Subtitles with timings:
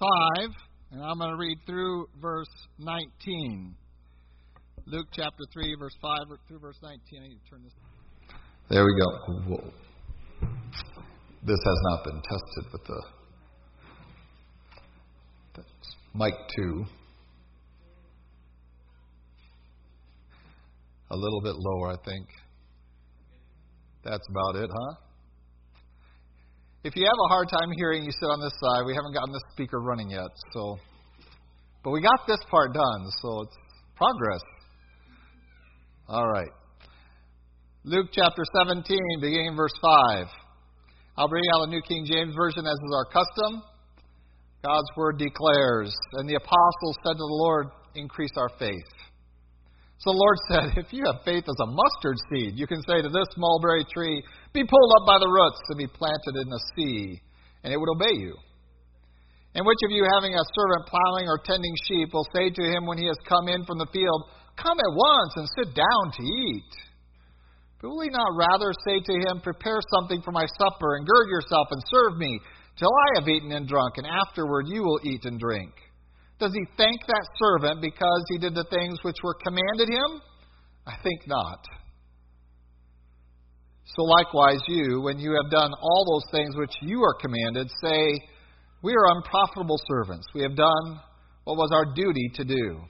[0.00, 0.08] 5,
[0.92, 3.74] and I'm going to read through verse 19.
[4.86, 6.98] Luke chapter 3, verse 5 through verse 19.
[7.22, 7.72] I need to turn this.
[8.70, 9.72] There we go.
[11.42, 13.02] This has not been tested with the
[16.14, 16.84] mic 2.
[21.10, 22.26] A little bit lower, I think.
[24.02, 24.94] That's about it, huh?
[26.82, 28.86] If you have a hard time hearing, you sit on this side.
[28.86, 30.78] We haven't gotten the speaker running yet, so.
[31.84, 33.56] But we got this part done, so it's
[33.96, 34.40] progress.
[36.08, 36.48] All right.
[37.84, 40.26] Luke chapter 17, beginning verse 5.
[41.18, 43.62] I'll bring out the New King James Version as is our custom.
[44.64, 48.88] God's word declares, and the apostles said to the Lord, Increase our faith.
[50.00, 53.04] So the Lord said, If you have faith as a mustard seed, you can say
[53.04, 56.62] to this mulberry tree, Be pulled up by the roots and be planted in the
[56.72, 57.20] sea,
[57.64, 58.32] and it would obey you.
[59.52, 62.86] And which of you, having a servant plowing or tending sheep, will say to him
[62.86, 64.24] when he has come in from the field,
[64.56, 66.72] Come at once and sit down to eat?
[67.82, 71.28] But will he not rather say to him, Prepare something for my supper, and gird
[71.28, 72.40] yourself and serve me,
[72.78, 75.72] till I have eaten and drunk, and afterward you will eat and drink?
[76.40, 80.22] Does he thank that servant because he did the things which were commanded him?
[80.86, 81.62] I think not.
[83.84, 88.14] So likewise, you, when you have done all those things which you are commanded, say,
[88.82, 90.26] We are unprofitable servants.
[90.34, 91.00] We have done
[91.44, 92.80] what was our duty to do.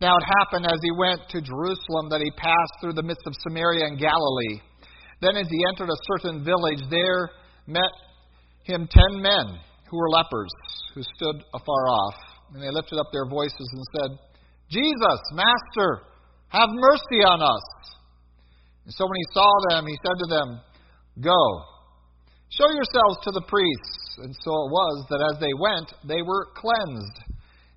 [0.00, 3.34] Now it happened as he went to Jerusalem that he passed through the midst of
[3.48, 4.60] Samaria and Galilee.
[5.20, 7.30] Then, as he entered a certain village, there
[7.66, 7.90] met
[8.62, 9.58] him ten men
[9.90, 10.52] who were lepers,
[10.94, 12.27] who stood afar off.
[12.54, 14.10] And they lifted up their voices and said,
[14.70, 16.04] Jesus, Master,
[16.48, 17.66] have mercy on us.
[18.84, 20.48] And so when he saw them, he said to them,
[21.20, 21.42] Go,
[22.48, 24.24] show yourselves to the priests.
[24.24, 27.18] And so it was that as they went, they were cleansed.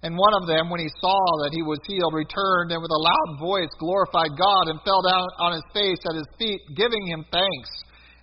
[0.04, 3.06] And one of them, when he saw that he was healed, returned and with a
[3.06, 7.26] loud voice glorified God and fell down on his face at his feet, giving him
[7.32, 7.70] thanks.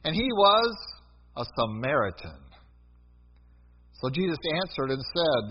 [0.02, 0.72] And he was
[1.36, 2.42] a Samaritan.
[4.02, 5.44] So Jesus answered and said,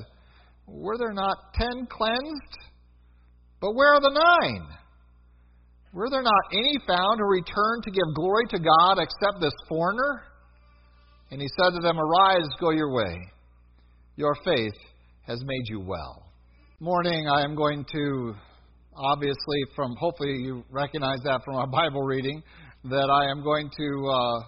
[0.67, 2.57] Were there not ten cleansed?
[3.61, 4.11] But where are the
[4.41, 4.67] nine?
[5.93, 10.23] Were there not any found who returned to give glory to God except this foreigner?
[11.31, 13.17] And he said to them, Arise, go your way.
[14.15, 14.75] Your faith
[15.25, 16.23] has made you well.
[16.79, 18.33] Morning, I am going to,
[18.95, 22.43] obviously, from hopefully you recognize that from our Bible reading,
[22.83, 24.39] that I am going to uh,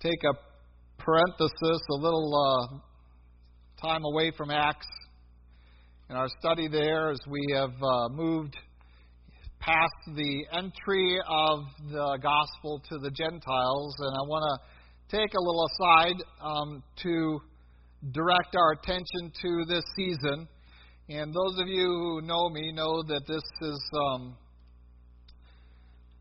[0.00, 4.86] take a parenthesis, a little uh, time away from Acts
[6.12, 8.54] in our study there as we have uh, moved
[9.60, 13.94] past the entry of the gospel to the Gentiles.
[13.98, 17.40] And I want to take a little aside um, to
[18.12, 20.46] direct our attention to this season.
[21.08, 24.36] And those of you who know me know that this is um,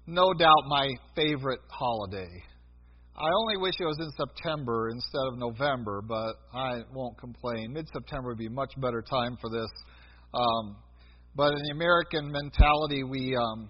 [0.07, 0.87] no doubt my
[1.17, 2.29] favorite holiday.
[3.21, 7.71] I only wish it was in September instead of November, but I won't complain.
[7.71, 9.69] Mid September would be a much better time for this.
[10.33, 10.77] Um,
[11.35, 13.69] but in the American mentality, we um,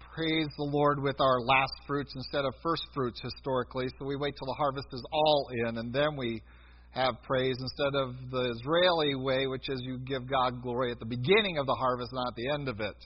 [0.00, 3.86] praise the Lord with our last fruits instead of first fruits historically.
[4.00, 6.42] So we wait till the harvest is all in, and then we
[6.90, 11.06] have praise instead of the Israeli way, which is you give God glory at the
[11.06, 12.96] beginning of the harvest, not at the end of it.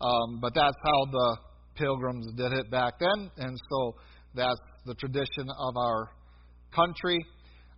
[0.00, 1.36] Um, but that's how the
[1.76, 3.94] pilgrims did it back then, and so
[4.34, 6.10] that's the tradition of our
[6.74, 7.18] country.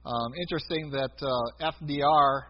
[0.04, 2.42] Um, interesting that uh, FDR,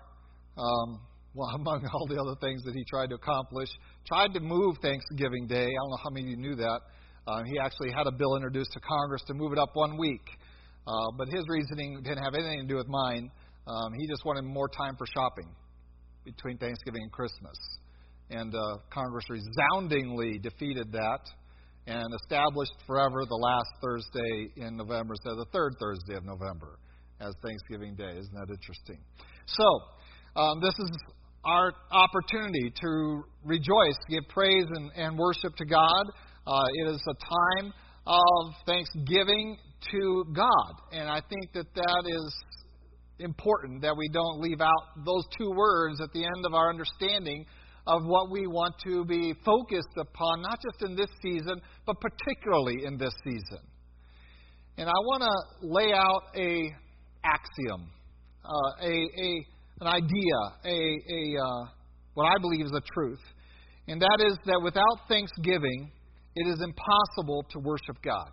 [0.57, 1.01] um,
[1.35, 3.69] well, among all the other things that he tried to accomplish,
[4.07, 5.65] tried to move Thanksgiving Day.
[5.65, 6.81] I don't know how many of you knew that.
[7.27, 10.25] Uh, he actually had a bill introduced to Congress to move it up one week.
[10.87, 13.31] Uh, but his reasoning didn't have anything to do with mine.
[13.67, 15.49] Um, he just wanted more time for shopping
[16.25, 17.57] between Thanksgiving and Christmas.
[18.31, 21.21] And uh, Congress resoundingly defeated that
[21.87, 26.79] and established forever the last Thursday in November of the third Thursday of November
[27.21, 28.19] as Thanksgiving Day.
[28.19, 28.99] Isn't that interesting?
[29.47, 29.65] So,
[30.37, 30.91] um, this is
[31.45, 36.05] our opportunity to rejoice, give praise and, and worship to God.
[36.47, 37.73] Uh, it is a time
[38.07, 39.57] of thanksgiving
[39.91, 40.73] to God.
[40.93, 42.35] And I think that that is
[43.19, 47.45] important that we don't leave out those two words at the end of our understanding
[47.87, 52.85] of what we want to be focused upon, not just in this season, but particularly
[52.85, 53.59] in this season.
[54.79, 56.71] And I want to lay out a
[57.25, 57.91] axiom,
[58.45, 59.47] uh, a, a
[59.81, 61.67] an idea, a, a uh,
[62.15, 63.21] what I believe is a truth,
[63.89, 65.91] and that is that without thanksgiving,
[66.37, 68.31] it is impossible to worship God.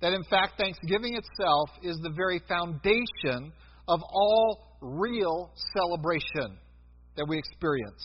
[0.00, 3.52] That in fact, thanksgiving itself is the very foundation
[3.88, 6.58] of all real celebration
[7.18, 8.02] that we experience.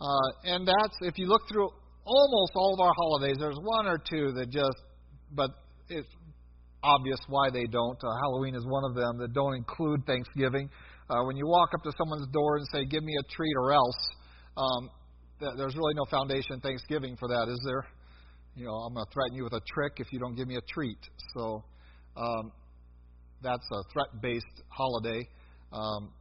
[0.00, 1.68] Uh, and that's, if you look through
[2.04, 4.80] almost all of our holidays, there's one or two that just,
[5.32, 5.50] but
[5.88, 6.08] it's
[6.82, 7.98] obvious why they don't.
[8.02, 10.70] Uh, Halloween is one of them that don't include Thanksgiving.
[11.10, 13.72] Uh, when you walk up to someone's door and say, Give me a treat or
[13.72, 13.98] else,
[14.56, 14.90] um,
[15.40, 17.84] th- there's really no foundation in Thanksgiving for that, is there?
[18.56, 20.56] You know, I'm going to threaten you with a trick if you don't give me
[20.56, 20.98] a treat.
[21.34, 21.64] So
[22.16, 22.52] um,
[23.42, 25.28] that's a threat-based holiday.
[25.72, 26.12] Um,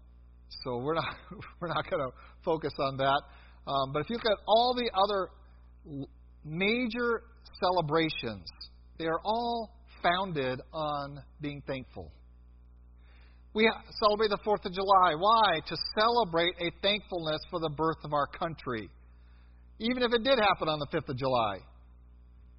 [0.63, 1.15] so we're not
[1.61, 3.21] we're not going to focus on that.
[3.67, 5.29] Um, but if you look at all the other
[6.45, 7.23] major
[7.59, 8.47] celebrations,
[8.97, 12.11] they are all founded on being thankful.
[13.53, 15.15] We celebrate the 4th of July.
[15.17, 15.59] Why?
[15.65, 18.89] To celebrate a thankfulness for the birth of our country.
[19.79, 21.57] Even if it did happen on the 5th of July,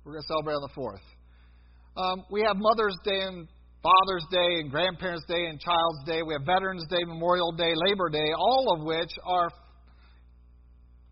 [0.04, 2.02] we're going to celebrate on the 4th.
[2.02, 3.48] Um, we have Mother's Day and
[3.88, 6.20] Father's Day and Grandparents' Day and Child's Day.
[6.22, 9.48] We have Veterans Day, Memorial Day, Labor Day, all of which are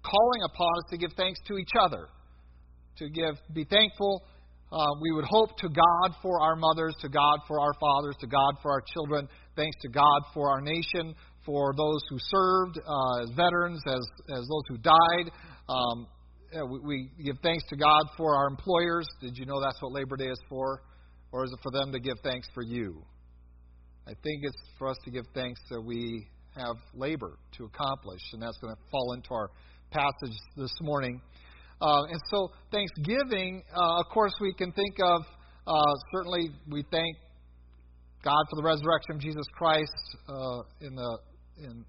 [0.05, 2.09] calling upon us to give thanks to each other,
[2.99, 4.23] to give, be thankful.
[4.71, 8.27] Uh, we would hope to God for our mothers, to God for our fathers, to
[8.27, 9.27] God for our children.
[9.55, 11.15] Thanks to God for our nation,
[11.47, 14.05] for those who served uh, as veterans, as
[14.37, 15.31] as those who died.
[15.71, 16.07] Um,
[16.71, 19.07] we, we give thanks to God for our employers.
[19.23, 20.83] Did you know that's what Labor Day is for?
[21.37, 23.05] Or is it for them to give thanks for you?
[24.07, 28.41] I think it's for us to give thanks that we have labor to accomplish, and
[28.41, 29.51] that's going to fall into our
[29.91, 31.21] passage this morning.
[31.79, 35.21] Uh, and so, Thanksgiving, uh, of course, we can think of
[35.67, 37.15] uh, certainly we thank
[38.25, 39.93] God for the resurrection of Jesus Christ
[40.31, 41.19] uh, in the
[41.59, 41.85] in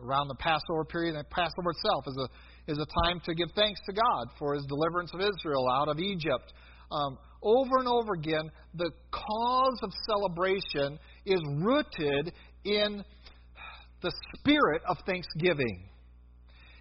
[0.00, 3.78] around the Passover period, and Passover itself is a is a time to give thanks
[3.86, 6.52] to God for His deliverance of Israel out of Egypt.
[6.90, 12.32] Um, over and over again, the cause of celebration is rooted
[12.64, 13.04] in
[14.02, 15.88] the spirit of thanksgiving.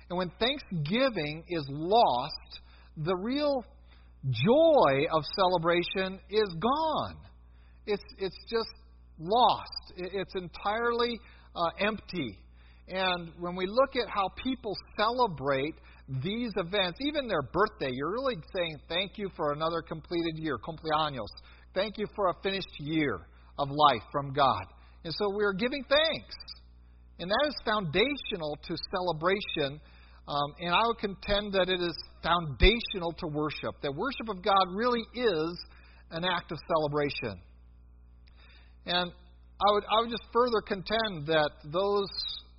[0.09, 2.61] And when thanksgiving is lost,
[2.97, 3.63] the real
[4.29, 7.15] joy of celebration is gone.
[7.85, 8.69] It's, it's just
[9.19, 11.19] lost, it's entirely
[11.55, 12.39] uh, empty.
[12.87, 15.75] And when we look at how people celebrate
[16.23, 21.29] these events, even their birthday, you're really saying thank you for another completed year, cumpleaños.
[21.75, 23.27] Thank you for a finished year
[23.59, 24.63] of life from God.
[25.03, 26.35] And so we're giving thanks.
[27.19, 29.79] And that is foundational to celebration.
[30.27, 33.75] Um, and I would contend that it is foundational to worship.
[33.83, 35.59] That worship of God really is
[36.11, 37.39] an act of celebration.
[38.87, 39.11] And
[39.61, 42.09] I would, I would just further contend that those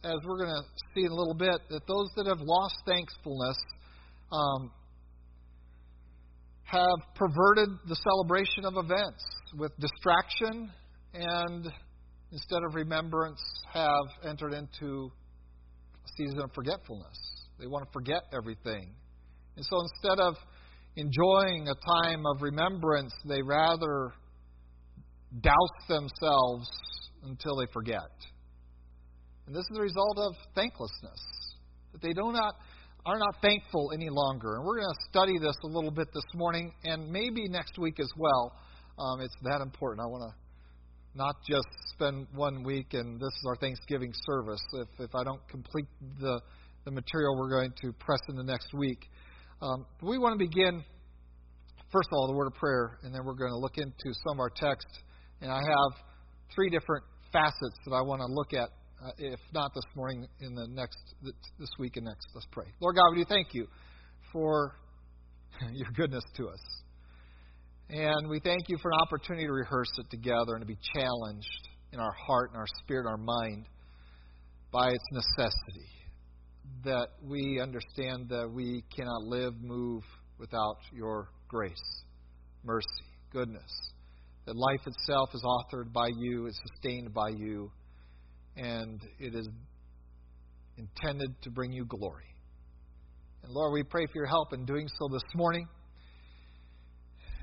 [0.02, 0.62] as we're going to
[0.94, 3.56] see in a little bit, that those that have lost thankfulness
[4.32, 4.70] um,
[6.62, 9.25] have perverted the celebration of events
[9.58, 10.70] with distraction
[11.12, 11.67] and
[12.32, 13.41] instead of remembrance
[13.73, 15.11] have entered into
[16.05, 17.19] a season of forgetfulness.
[17.58, 18.94] They want to forget everything.
[19.56, 20.37] And so instead of
[20.97, 24.12] enjoying a time of remembrance, they rather
[25.43, 26.70] douse themselves
[27.25, 28.11] until they forget.
[29.46, 31.20] And this is a result of thanklessness.
[31.92, 32.54] That they do not
[33.06, 34.56] are not thankful any longer.
[34.56, 37.98] And we're going to study this a little bit this morning and maybe next week
[37.98, 38.52] as well.
[38.98, 40.04] Um, it's that important.
[40.04, 40.37] I want to
[41.14, 44.62] not just spend one week and this is our Thanksgiving service.
[44.75, 45.87] If, if I don't complete
[46.20, 46.40] the,
[46.85, 49.09] the material we're going to press into next week.
[49.62, 50.85] Um, we want to begin,
[51.90, 54.37] first of all, the word of prayer, and then we're going to look into some
[54.37, 54.87] of our text.
[55.40, 56.00] And I have
[56.54, 58.68] three different facets that I want to look at
[59.04, 60.99] uh, if not this morning, in the next
[61.59, 62.26] this week and next.
[62.35, 62.66] Let's pray.
[62.80, 63.66] Lord God, we do thank you
[64.33, 64.76] for
[65.73, 66.61] your goodness to us,
[67.88, 71.69] and we thank you for an opportunity to rehearse it together and to be challenged
[71.92, 73.66] in our heart and our spirit, and our mind
[74.73, 75.88] by its necessity.
[76.85, 80.02] That we understand that we cannot live, move
[80.38, 82.04] without your grace,
[82.64, 82.87] mercy,
[83.33, 83.71] goodness.
[84.47, 87.73] That life itself is authored by you, is sustained by you
[88.57, 89.49] and it is
[90.76, 92.25] intended to bring you glory.
[93.42, 95.66] And Lord, we pray for your help in doing so this morning.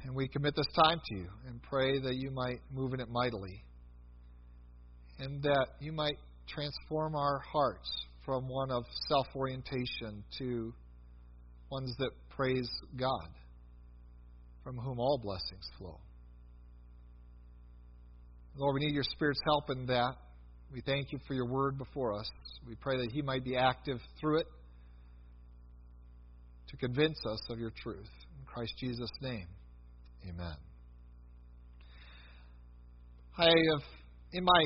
[0.04, 3.10] And we commit this time to you and pray that you might move in it
[3.10, 3.64] mightily.
[5.20, 7.90] And that you might transform our hearts
[8.24, 10.74] from one of self orientation to
[11.72, 13.30] ones that praise God,
[14.64, 16.00] from whom all blessings flow.
[18.56, 20.14] Lord, we need your Spirit's help in that.
[20.74, 22.30] We thank you for your word before us.
[22.68, 24.48] We pray that he might be active through it
[26.70, 28.10] to convince us of your truth.
[28.40, 29.48] In Christ Jesus' name,
[30.28, 30.56] amen.
[33.38, 33.84] I have,
[34.34, 34.64] in my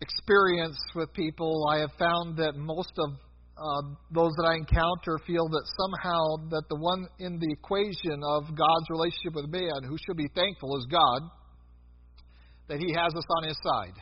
[0.00, 3.10] experience with people, I have found that most of
[3.58, 3.82] uh,
[4.12, 8.86] those that I encounter feel that somehow that the one in the equation of God's
[8.90, 11.22] relationship with man who should be thankful is God,
[12.68, 13.98] that He has us on His side.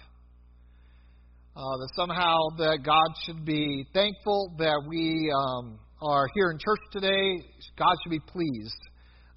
[1.56, 6.80] Uh, that somehow that God should be thankful that we um, are here in church
[6.92, 7.42] today.
[7.78, 8.76] God should be pleased.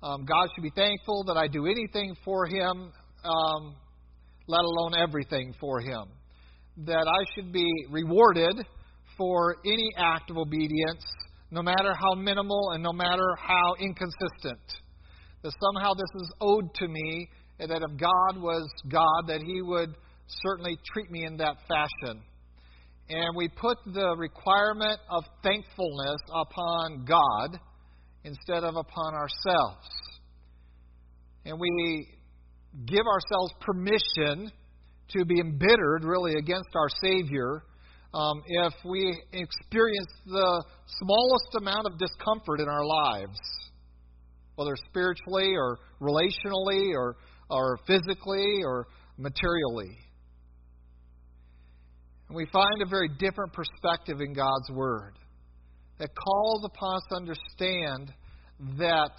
[0.04, 2.92] Um, God should be thankful that I do anything for Him,
[3.24, 3.76] um,
[4.50, 6.08] let alone everything for Him.
[6.88, 8.68] That I should be rewarded
[9.18, 11.06] for any act of obedience,
[11.52, 14.60] no matter how minimal and no matter how inconsistent.
[15.42, 19.62] That somehow this is owed to me, and that if God was God, that He
[19.62, 19.96] would
[20.42, 22.22] certainly treat me in that fashion.
[23.10, 27.60] And we put the requirement of thankfulness upon God
[28.24, 29.88] instead of upon ourselves.
[31.46, 32.08] And we
[32.86, 34.52] give ourselves permission
[35.10, 37.64] to be embittered, really, against our Savior
[38.14, 40.64] um, if we experience the
[41.00, 43.40] smallest amount of discomfort in our lives,
[44.56, 47.18] whether spiritually or relationally or,
[47.50, 49.98] or physically or materially.
[52.30, 55.14] And we find a very different perspective in God's Word
[55.98, 58.14] that calls upon us to understand
[58.78, 59.12] that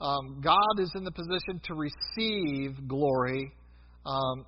[0.00, 3.52] um, God is in the position to receive glory,
[4.06, 4.46] um,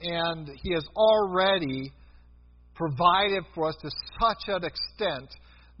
[0.00, 1.92] and He has already
[2.74, 5.28] provided for us to such an extent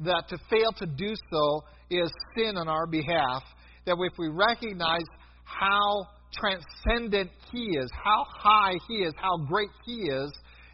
[0.00, 3.42] that to fail to do so is sin on our behalf.
[3.86, 5.04] That if we recognize
[5.44, 10.32] how transcendent He is, how high He is, how great He is,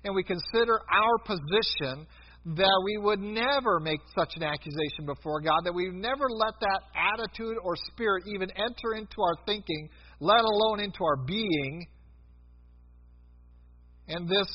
[0.08, 2.06] and we consider our position,
[2.56, 6.80] that we would never make such an accusation before God, that we never let that
[6.96, 11.86] attitude or spirit even enter into our thinking, let alone into our being.
[14.08, 14.48] And this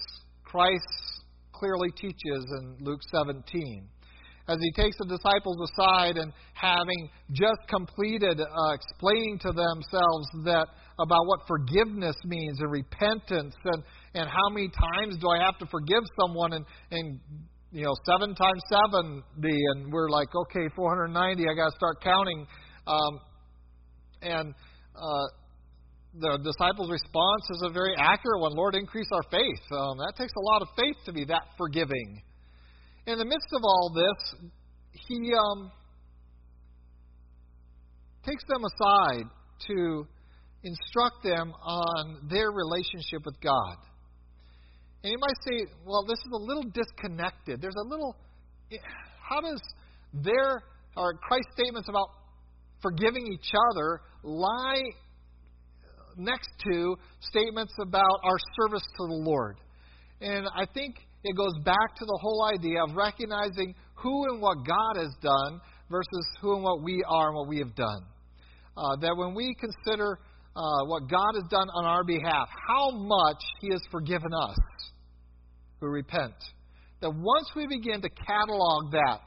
[0.43, 3.87] Christ clearly teaches in Luke 17.
[4.47, 10.67] As he takes the disciples aside and having just completed uh, explaining to themselves that
[10.99, 13.83] about what forgiveness means and repentance and,
[14.13, 17.19] and how many times do I have to forgive someone and, and
[17.71, 22.45] you know seven times seventy and we're like okay 490 I got to start counting
[22.85, 23.19] um,
[24.21, 24.53] and
[24.95, 25.25] uh,
[26.19, 28.53] the disciples' response is a very accurate one.
[28.53, 29.63] Lord, increase our faith.
[29.71, 32.21] Um, that takes a lot of faith to be that forgiving.
[33.07, 34.49] In the midst of all this,
[35.07, 35.71] he um,
[38.25, 39.25] takes them aside
[39.67, 40.07] to
[40.63, 43.77] instruct them on their relationship with God.
[45.03, 47.61] And you might say, well, this is a little disconnected.
[47.61, 48.15] There's a little.
[49.21, 49.61] How does
[50.13, 50.63] their
[50.95, 52.07] or Christ's statements about
[52.81, 54.83] forgiving each other lie
[56.15, 59.57] next to statements about our service to the Lord?
[60.21, 64.57] And I think it goes back to the whole idea of recognizing who and what
[64.65, 68.03] God has done versus who and what we are and what we have done.
[68.75, 70.17] Uh, that when we consider
[70.55, 74.57] uh, what God has done on our behalf, how much He has forgiven us
[75.79, 76.35] who repent.
[77.01, 79.21] That once we begin to catalog that,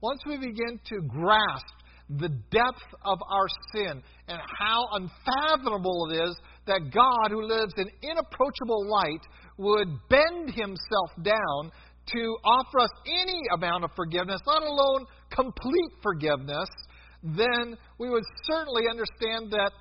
[0.00, 1.66] once we begin to grasp
[2.08, 7.90] the depth of our sin and how unfathomable it is that God, who lives in
[8.02, 9.20] inapproachable light,
[9.58, 11.72] would bend himself down
[12.12, 16.68] to offer us any amount of forgiveness, let alone complete forgiveness,
[17.22, 19.72] then we would certainly understand that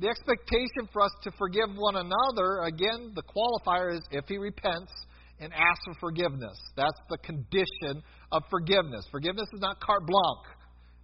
[0.00, 4.92] the expectation for us to forgive one another, again, the qualifier is if he repents
[5.40, 6.56] and asks for forgiveness.
[6.76, 9.06] That's the condition of forgiveness.
[9.10, 10.46] Forgiveness is not carte blanche.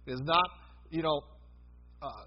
[0.05, 0.45] It is not,
[0.89, 1.21] you know,
[2.01, 2.25] uh,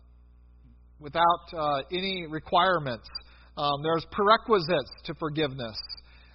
[0.98, 3.08] without uh, any requirements.
[3.56, 5.76] Um, there's prerequisites to forgiveness.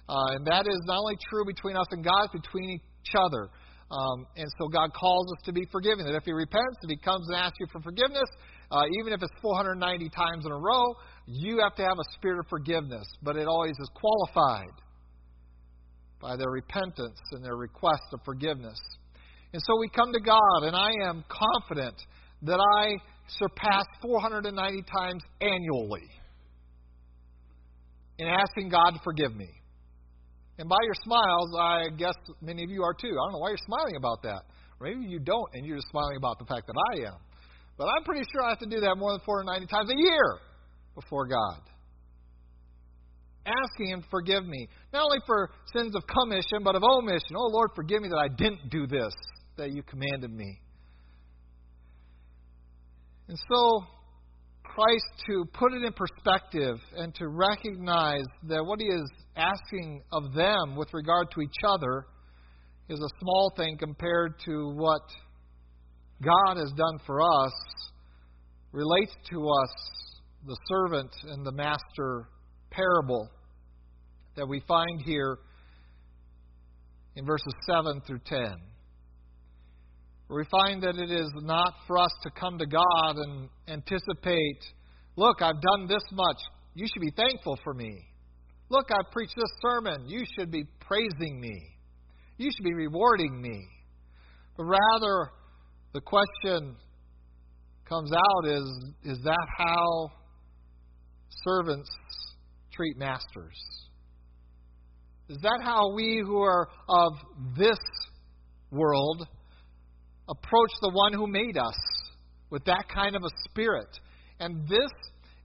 [0.08, 3.48] Uh, and that is not only true between us and God, it's between each other.
[3.90, 6.06] Um, and so God calls us to be forgiving.
[6.06, 8.28] That if he repents, if he comes and asks you for forgiveness,
[8.72, 10.94] uh, even if it's 490 times in a row,
[11.26, 13.06] you have to have a spirit of forgiveness.
[13.22, 14.72] But it always is qualified
[16.20, 18.80] by their repentance and their request of forgiveness.
[19.52, 21.96] And so we come to God, and I am confident
[22.42, 22.96] that I
[23.38, 26.08] surpass 490 times annually
[28.18, 29.50] in asking God to forgive me.
[30.58, 33.08] And by your smiles, I guess many of you are too.
[33.08, 34.42] I don't know why you're smiling about that.
[34.80, 37.18] Maybe you don't, and you're just smiling about the fact that I am.
[37.82, 40.38] But I'm pretty sure I have to do that more than 490 times a year
[40.94, 41.58] before God.
[43.44, 47.34] Asking Him forgive me, not only for sins of commission, but of omission.
[47.34, 49.12] Oh, Lord, forgive me that I didn't do this
[49.56, 50.60] that you commanded me.
[53.26, 53.80] And so,
[54.62, 60.32] Christ to put it in perspective and to recognize that what he is asking of
[60.34, 62.06] them with regard to each other
[62.88, 65.02] is a small thing compared to what
[66.22, 67.52] God has done for us,
[68.72, 69.70] relates to us
[70.46, 72.28] the servant and the master
[72.70, 73.28] parable
[74.36, 75.38] that we find here
[77.16, 78.38] in verses 7 through 10
[80.34, 84.64] we find that it is not for us to come to God and anticipate,
[85.16, 86.36] look, I've done this much.
[86.74, 88.06] You should be thankful for me.
[88.70, 90.08] Look, I've preached this sermon.
[90.08, 91.60] You should be praising me.
[92.38, 93.68] You should be rewarding me.
[94.56, 95.30] But rather,
[95.92, 96.76] the question
[97.88, 100.08] comes out is is that how
[101.44, 101.90] servants
[102.72, 103.56] treat masters?
[105.28, 107.12] Is that how we who are of
[107.56, 107.78] this
[108.70, 109.26] world
[110.28, 111.76] approach the one who made us
[112.50, 113.88] with that kind of a spirit.
[114.40, 114.90] And this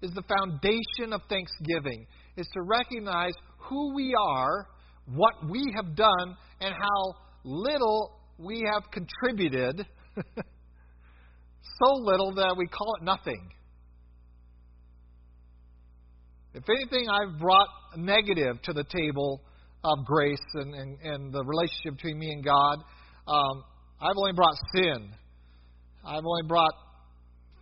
[0.02, 4.68] is the foundation of thanksgiving is to recognize who we are,
[5.08, 7.14] what we have done, and how
[7.44, 9.86] little we have contributed.
[11.80, 13.50] so little that we call it nothing.
[16.54, 19.42] If anything, I've brought negative to the table
[19.84, 22.80] of grace and, and, and the relationship between me and God.
[23.28, 23.64] Um,
[24.02, 25.12] I've only brought sin.
[26.06, 26.74] I've only brought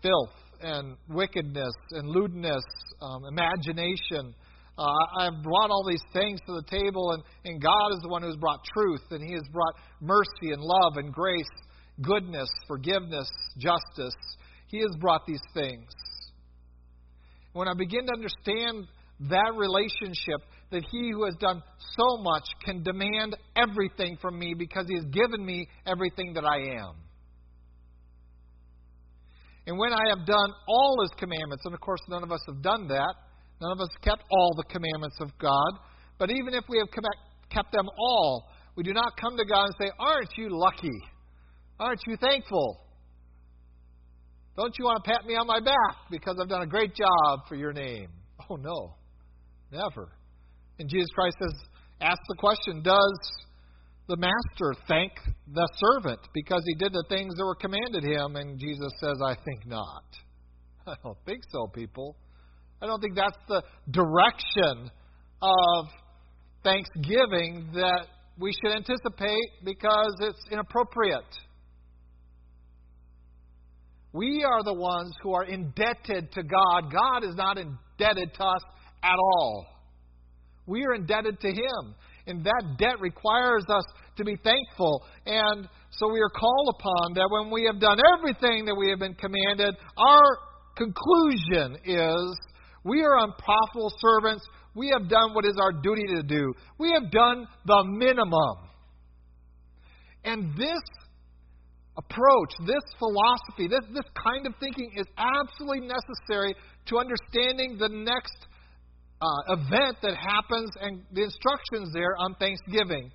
[0.02, 2.64] filth and wickedness and lewdness,
[3.02, 4.34] um, imagination.
[4.78, 4.84] Uh,
[5.20, 8.36] I've brought all these things to the table, and, and God is the one who's
[8.38, 11.44] brought truth, and He has brought mercy and love and grace,
[12.02, 14.16] goodness, forgiveness, justice.
[14.68, 15.90] He has brought these things.
[17.54, 18.88] When I begin to understand
[19.30, 21.64] that relationship, that he who has done
[21.98, 26.82] so much can demand everything from me because he has given me everything that I
[26.82, 26.96] am.
[29.68, 32.62] And when I have done all his commandments, and of course none of us have
[32.62, 33.16] done that,
[33.62, 35.72] none of us kept all the commandments of God,
[36.20, 36.90] but even if we have
[37.50, 41.00] kept them all, we do not come to God and say, Aren't you lucky?
[41.80, 42.82] Aren't you thankful?
[44.56, 47.40] Don't you want to pat me on my back because I've done a great job
[47.48, 48.08] for your name?
[48.50, 48.96] Oh, no.
[49.72, 50.10] Never.
[50.80, 51.54] And Jesus Christ says,
[52.00, 53.20] ask the question Does
[54.08, 55.12] the master thank
[55.52, 58.36] the servant because he did the things that were commanded him?
[58.36, 60.06] And Jesus says, I think not.
[60.88, 62.16] I don't think so, people.
[62.82, 64.92] I don't think that's the direction
[65.42, 65.86] of
[66.64, 68.08] thanksgiving that
[68.38, 71.24] we should anticipate because it's inappropriate.
[74.16, 76.90] We are the ones who are indebted to God.
[76.90, 78.62] God is not indebted to us
[79.04, 79.66] at all.
[80.66, 81.96] We are indebted to Him.
[82.26, 83.84] And that debt requires us
[84.16, 85.04] to be thankful.
[85.26, 89.00] And so we are called upon that when we have done everything that we have
[89.00, 90.38] been commanded, our
[90.78, 92.38] conclusion is
[92.86, 94.48] we are unprofitable servants.
[94.76, 96.54] We have done what is our duty to do.
[96.80, 98.70] We have done the minimum.
[100.24, 100.80] And this
[101.98, 106.56] approach, this philosophy, this, this kind of thinking is absolutely necessary
[106.88, 108.48] to understanding the next
[109.22, 113.12] uh, event that happens and the instructions there on Thanksgiving.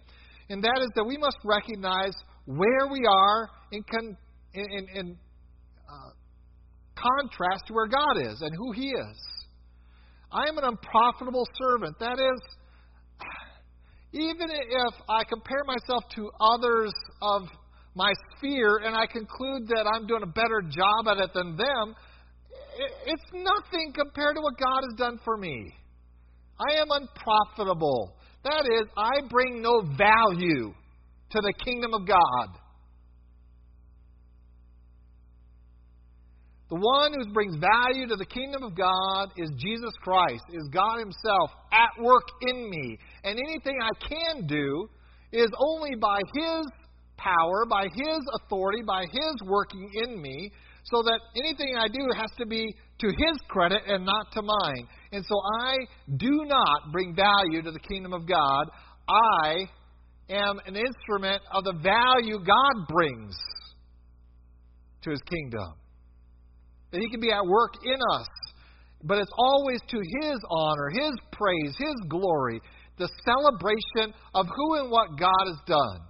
[0.48, 2.14] And that is that we must recognize
[2.46, 4.16] where we are in, con,
[4.54, 5.16] in, in,
[5.88, 6.10] uh,
[6.96, 9.18] contrast to where God is and who He is.
[10.32, 11.98] I am an unprofitable servant.
[12.00, 12.40] That is,
[14.12, 17.42] even if I compare myself to others of
[17.94, 21.94] my sphere and I conclude that I'm doing a better job at it than them,
[23.06, 25.74] it's nothing compared to what God has done for me.
[26.58, 28.14] I am unprofitable.
[28.44, 30.72] That is, I bring no value
[31.30, 32.60] to the kingdom of God.
[36.70, 41.00] The one who brings value to the kingdom of God is Jesus Christ, is God
[41.00, 42.96] Himself at work in me.
[43.24, 44.88] And anything I can do
[45.32, 46.66] is only by His
[47.22, 50.50] power, by His authority, by His working in me,
[50.84, 54.86] so that anything I do has to be to His credit and not to mine.
[55.12, 55.76] And so I
[56.16, 58.66] do not bring value to the kingdom of God.
[59.08, 59.68] I
[60.30, 63.36] am an instrument of the value God brings
[65.02, 65.74] to His kingdom.
[66.92, 68.28] That He can be at work in us.
[69.02, 72.60] But it's always to His honor, His praise, His glory,
[72.98, 76.09] the celebration of who and what God has done.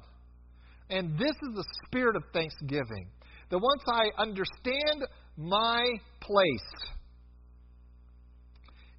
[0.90, 3.09] And this is the spirit of thanksgiving.
[3.50, 5.85] That once I understand my
[6.20, 6.90] place,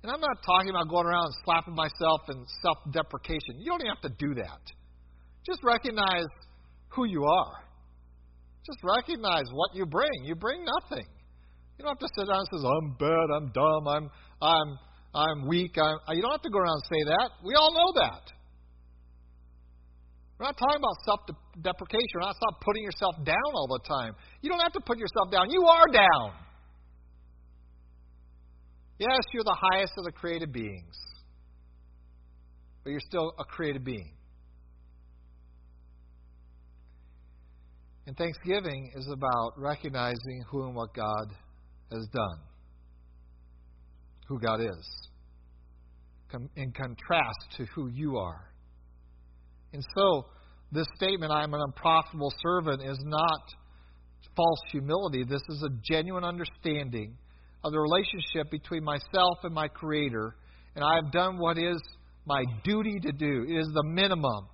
[0.03, 3.59] and I'm not talking about going around and slapping myself and self deprecation.
[3.59, 4.61] You don't even have to do that.
[5.45, 6.25] Just recognize
[6.89, 7.53] who you are.
[8.65, 10.23] Just recognize what you bring.
[10.23, 11.05] You bring nothing.
[11.77, 14.09] You don't have to sit down and say, I'm bad, I'm dumb, I'm,
[14.41, 14.69] I'm,
[15.15, 15.77] I'm weak.
[15.81, 17.29] I'm, you don't have to go around and say that.
[17.43, 18.21] We all know that.
[20.41, 21.19] We're not talking about self
[21.61, 22.07] deprecation.
[22.15, 24.15] We're not stop putting yourself down all the time.
[24.41, 25.51] You don't have to put yourself down.
[25.51, 26.33] You are down.
[28.97, 30.95] Yes, you're the highest of the created beings,
[32.83, 34.13] but you're still a created being.
[38.07, 41.35] And Thanksgiving is about recognizing who and what God
[41.91, 42.39] has done,
[44.27, 45.07] who God is,
[46.55, 48.50] in contrast to who you are.
[49.73, 50.25] And so,
[50.71, 53.41] this statement, I am an unprofitable servant, is not
[54.35, 55.23] false humility.
[55.23, 57.17] This is a genuine understanding
[57.63, 60.35] of the relationship between myself and my Creator,
[60.75, 61.77] and I have done what is
[62.25, 63.45] my duty to do.
[63.47, 64.47] It is the minimum,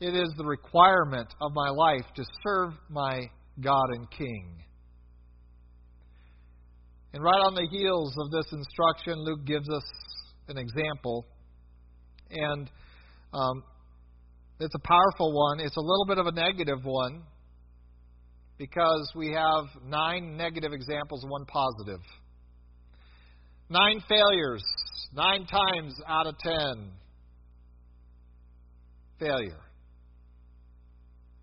[0.00, 3.22] it is the requirement of my life to serve my
[3.60, 4.62] God and King.
[7.14, 9.84] And right on the heels of this instruction, Luke gives us
[10.48, 11.26] an example.
[12.30, 12.70] And
[13.34, 13.62] um,
[14.62, 15.60] it's a powerful one.
[15.60, 17.22] It's a little bit of a negative one
[18.58, 22.00] because we have nine negative examples one positive.
[23.68, 24.62] Nine failures,
[25.12, 26.92] nine times out of ten.
[29.18, 29.60] Failure.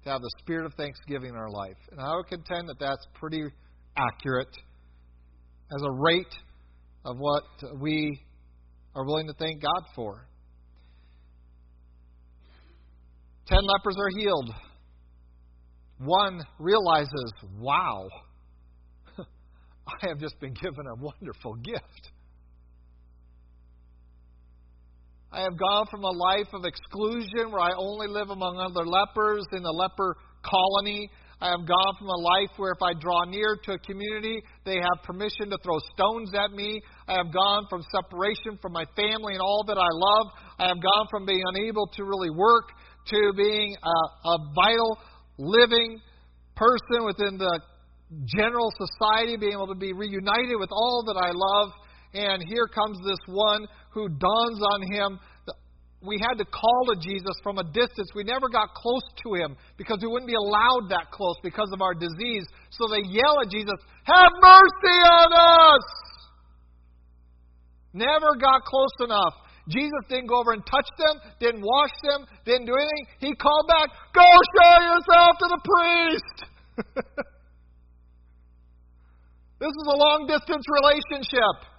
[0.04, 1.78] To have the spirit of thanksgiving in our life.
[1.92, 3.44] And I would contend that that's pretty
[3.98, 4.56] accurate
[5.76, 6.36] as a rate
[7.04, 7.44] of what
[7.82, 8.22] we
[8.96, 10.29] are willing to thank God for.
[13.50, 14.54] Ten lepers are healed.
[15.98, 18.08] One realizes, wow,
[19.18, 22.12] I have just been given a wonderful gift.
[25.32, 29.46] I have gone from a life of exclusion where I only live among other lepers
[29.52, 31.10] in the leper colony
[31.42, 34.76] I have gone from a life where if I draw near to a community, they
[34.76, 36.82] have permission to throw stones at me.
[37.08, 40.28] I have gone from separation from my family and all that I love.
[40.60, 42.76] I have gone from being unable to really work
[43.10, 44.98] to being a, a vital,
[45.38, 46.00] living
[46.56, 47.62] person within the
[48.26, 51.72] general society, being able to be reunited with all that I love.
[52.14, 55.20] And here comes this one who dawns on him
[56.02, 58.10] we had to call to Jesus from a distance.
[58.16, 61.82] We never got close to him because we wouldn't be allowed that close because of
[61.82, 62.46] our disease.
[62.72, 65.86] So they yell at Jesus, Have mercy on us!
[67.92, 69.34] Never got close enough.
[69.68, 73.06] Jesus didn't go over and touch them, didn't wash them, didn't do anything.
[73.20, 76.38] He called back, Go show yourself to the priest!
[79.60, 81.70] this is a long distance relationship.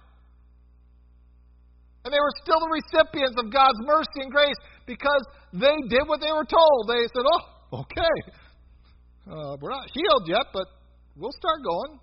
[2.03, 6.19] And they were still the recipients of God's mercy and grace because they did what
[6.21, 6.89] they were told.
[6.89, 8.17] They said, Oh, okay.
[9.29, 10.65] Uh, we're not healed yet, but
[11.15, 11.99] we'll start going.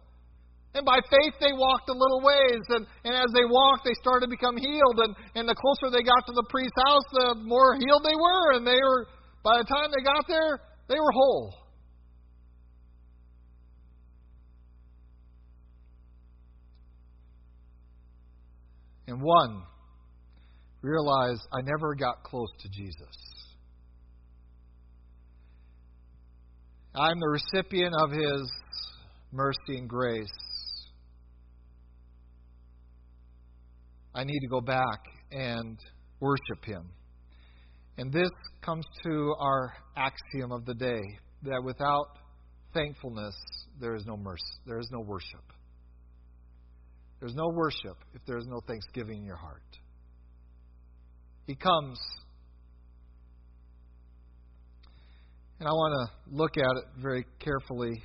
[0.75, 2.63] And by faith, they walked a little ways.
[2.69, 4.99] And, and as they walked, they started to become healed.
[5.01, 8.53] And, and the closer they got to the priest's house, the more healed they were.
[8.53, 9.07] And they were,
[9.43, 11.55] by the time they got there, they were whole.
[19.09, 19.63] And one
[20.83, 23.17] realized, I never got close to Jesus.
[26.95, 28.51] I'm the recipient of His
[29.33, 30.27] mercy and grace.
[34.19, 35.79] I need to go back and
[36.19, 36.91] worship Him.
[37.99, 38.31] And this
[38.63, 41.01] comes to our axiom of the day
[41.45, 42.07] that without
[42.75, 43.37] thankfulness,
[43.81, 45.45] there is no mercy, there is no worship.
[47.21, 49.63] There's no worship if there is no thanksgiving in your heart.
[51.47, 51.99] He comes.
[55.61, 58.03] And I want to look at it very carefully.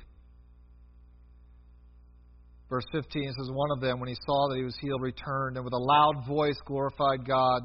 [2.68, 5.64] Verse 15 says, One of them, when he saw that he was healed, returned and
[5.64, 7.62] with a loud voice glorified God.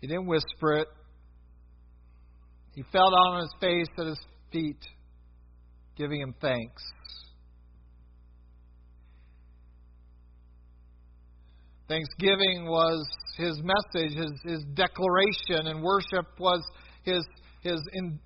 [0.00, 0.88] He didn't whisper it.
[2.74, 4.20] He fell down on his face at his
[4.52, 4.84] feet,
[5.96, 6.82] giving him thanks.
[11.88, 13.06] Thanksgiving was
[13.36, 16.62] his message, his, his declaration, and worship was
[17.04, 17.24] his,
[17.62, 18.18] his in,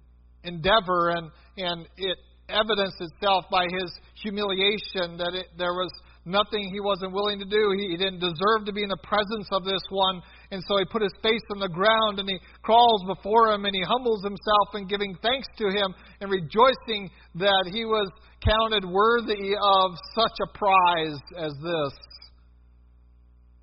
[0.45, 2.17] endeavor, and, and it
[2.51, 3.91] evidenced itself by his
[4.23, 5.91] humiliation that it, there was
[6.25, 7.73] nothing he wasn't willing to do.
[7.79, 10.85] He, he didn't deserve to be in the presence of this one, and so he
[10.85, 14.75] put his face on the ground and he crawls before him and he humbles himself
[14.75, 18.11] and giving thanks to him and rejoicing that he was
[18.45, 21.95] counted worthy of such a prize as this.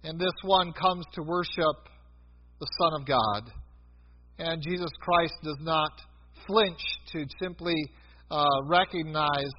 [0.04, 1.78] And this one comes to worship
[2.60, 3.52] the Son of God.
[4.40, 5.92] And Jesus Christ does not
[6.46, 6.80] flinch
[7.12, 7.76] to simply
[8.30, 9.52] uh, recognize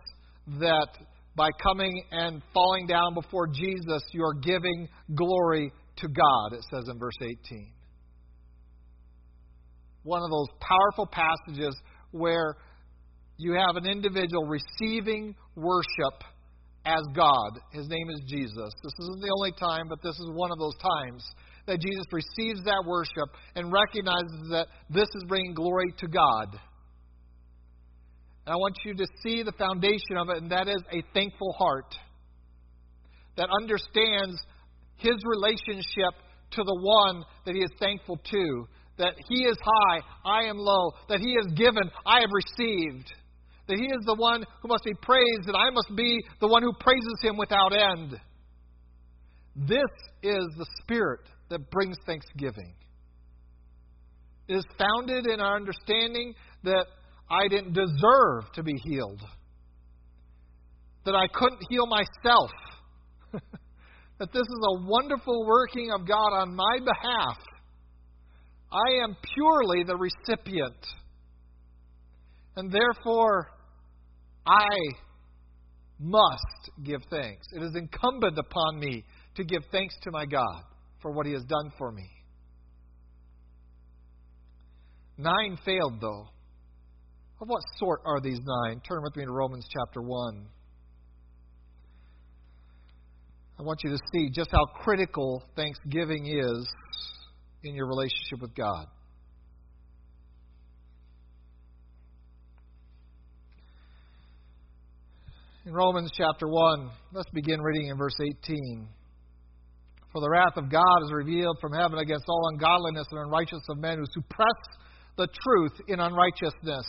[0.61, 0.89] that
[1.37, 6.85] by coming and falling down before Jesus, you are giving glory to God, it says
[6.89, 7.73] in verse 18.
[10.03, 11.77] One of those powerful passages
[12.11, 12.57] where
[13.37, 16.25] you have an individual receiving worship
[16.85, 17.61] as God.
[17.73, 18.73] His name is Jesus.
[18.83, 21.25] This isn't the only time, but this is one of those times
[21.67, 26.59] that Jesus receives that worship and recognizes that this is bringing glory to God.
[28.49, 31.53] And I want you to see the foundation of it, and that is a thankful
[31.59, 31.95] heart
[33.37, 34.41] that understands
[34.97, 36.17] his relationship
[36.53, 38.67] to the one that he is thankful to.
[38.97, 40.93] That he is high, I am low.
[41.11, 43.13] That he has given, I have received.
[43.69, 46.63] That he is the one who must be praised, and I must be the one
[46.63, 48.19] who praises him without end.
[49.57, 52.73] This is the spirit that brings thanksgiving.
[54.49, 56.33] It is founded in our understanding
[56.65, 56.87] that
[57.31, 59.21] I didn't deserve to be healed,
[61.05, 62.51] that I couldn't heal myself,
[63.33, 67.39] that this is a wonderful working of God on my behalf.
[68.71, 70.87] I am purely the recipient.
[72.57, 73.49] And therefore,
[74.47, 74.69] I
[76.01, 77.47] must give thanks.
[77.53, 79.05] It is incumbent upon me
[79.37, 80.63] to give thanks to my God
[81.01, 82.09] for what He has done for me.
[85.17, 86.27] Nine failed, though.
[87.41, 88.81] Of what sort are these nine?
[88.81, 90.47] Turn with me to Romans chapter 1.
[93.61, 96.69] I want you to see just how critical thanksgiving is
[97.63, 98.87] in your relationship with God.
[105.65, 108.89] In Romans chapter 1, let's begin reading in verse 18.
[110.13, 113.79] For the wrath of God is revealed from heaven against all ungodliness and unrighteousness of
[113.79, 114.47] men who suppress
[115.17, 116.87] the truth in unrighteousness.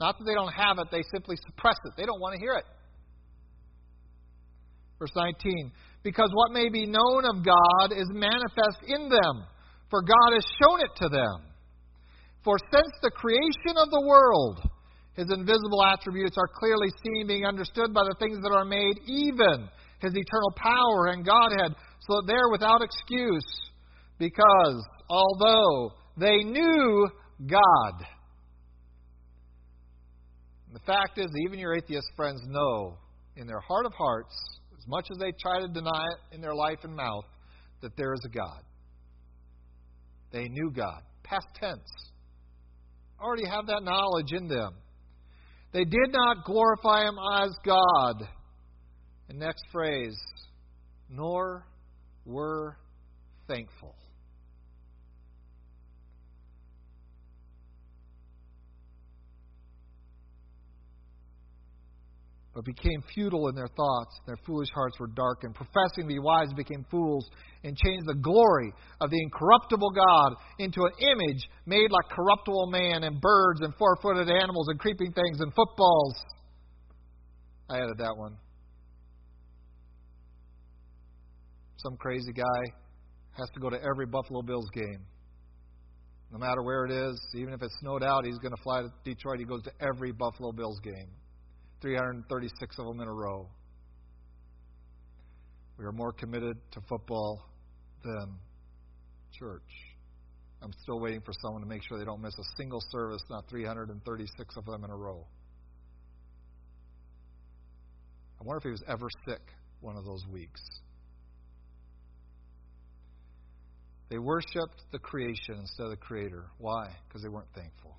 [0.00, 1.92] Not that they don't have it, they simply suppress it.
[1.96, 2.64] They don't want to hear it.
[4.98, 9.44] Verse 19 Because what may be known of God is manifest in them,
[9.90, 11.52] for God has shown it to them.
[12.42, 14.60] For since the creation of the world,
[15.14, 19.68] his invisible attributes are clearly seen, being understood by the things that are made, even
[20.00, 23.44] his eternal power and Godhead, so that they're without excuse,
[24.18, 27.08] because although they knew
[27.46, 28.06] God,
[30.72, 32.96] the fact is, even your atheist friends know
[33.36, 34.34] in their heart of hearts,
[34.78, 37.24] as much as they try to deny it in their life and mouth,
[37.82, 38.62] that there is a God.
[40.32, 41.02] They knew God.
[41.24, 41.88] Past tense.
[43.20, 44.74] Already have that knowledge in them.
[45.72, 48.28] They did not glorify Him as God.
[49.28, 50.16] And next phrase,
[51.08, 51.66] nor
[52.24, 52.76] were
[53.46, 53.94] thankful.
[62.60, 64.20] But became futile in their thoughts.
[64.26, 65.54] Their foolish hearts were darkened.
[65.54, 67.26] Professing to be wise became fools
[67.64, 73.04] and changed the glory of the incorruptible God into an image made like corruptible man
[73.04, 76.22] and birds and four footed animals and creeping things and footballs.
[77.70, 78.36] I added that one.
[81.78, 82.62] Some crazy guy
[83.38, 85.06] has to go to every Buffalo Bills game.
[86.30, 88.92] No matter where it is, even if it's snowed out, he's going to fly to
[89.02, 89.38] Detroit.
[89.38, 91.08] He goes to every Buffalo Bills game.
[91.80, 93.48] 336 of them in a row.
[95.78, 97.42] We are more committed to football
[98.04, 98.38] than
[99.32, 99.62] church.
[100.62, 103.48] I'm still waiting for someone to make sure they don't miss a single service, not
[103.48, 105.26] 336 of them in a row.
[108.40, 109.40] I wonder if he was ever sick
[109.80, 110.60] one of those weeks.
[114.10, 116.44] They worshiped the creation instead of the Creator.
[116.58, 116.88] Why?
[117.06, 117.96] Because they weren't thankful.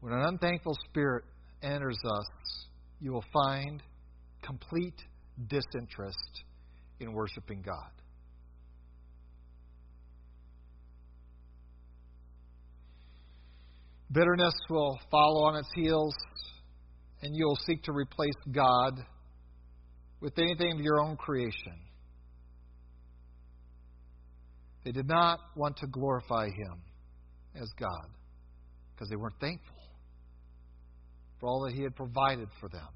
[0.00, 1.24] When an unthankful spirit
[1.62, 2.66] enters us,
[3.00, 3.82] you will find
[4.42, 4.94] complete
[5.48, 6.44] disinterest
[7.00, 7.90] in worshiping God.
[14.10, 16.14] Bitterness will follow on its heels,
[17.22, 18.94] and you'll seek to replace God
[20.20, 21.78] with anything of your own creation.
[24.84, 26.82] They did not want to glorify Him
[27.54, 28.08] as God
[28.94, 29.79] because they weren't thankful
[31.40, 32.88] for all that He had provided for them.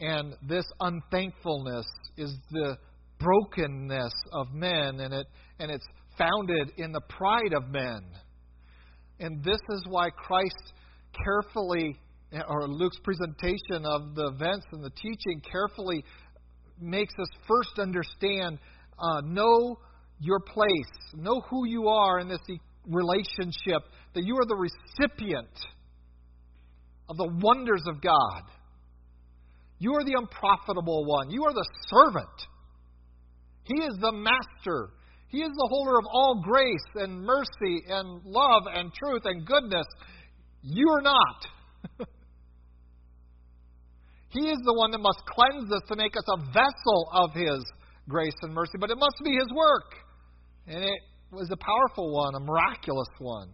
[0.00, 2.76] And this unthankfulness is the
[3.20, 5.26] brokenness of men, and, it,
[5.60, 5.86] and it's
[6.18, 8.02] founded in the pride of men.
[9.20, 10.72] And this is why Christ
[11.24, 11.96] carefully,
[12.48, 16.04] or Luke's presentation of the events and the teaching carefully
[16.80, 18.58] makes us first understand,
[18.98, 19.78] uh, know
[20.18, 22.40] your place, know who you are in this
[22.88, 23.82] relationship,
[24.14, 25.48] that you are the recipient
[27.08, 28.42] of the wonders of God.
[29.78, 31.30] You are the unprofitable one.
[31.30, 32.38] You are the servant.
[33.64, 34.90] He is the master.
[35.28, 39.86] He is the holder of all grace and mercy and love and truth and goodness.
[40.62, 41.46] You are not.
[44.30, 47.64] he is the one that must cleanse us to make us a vessel of His
[48.08, 49.94] grace and mercy, but it must be His work.
[50.66, 51.00] And it
[51.32, 53.48] was a powerful one, a miraculous one.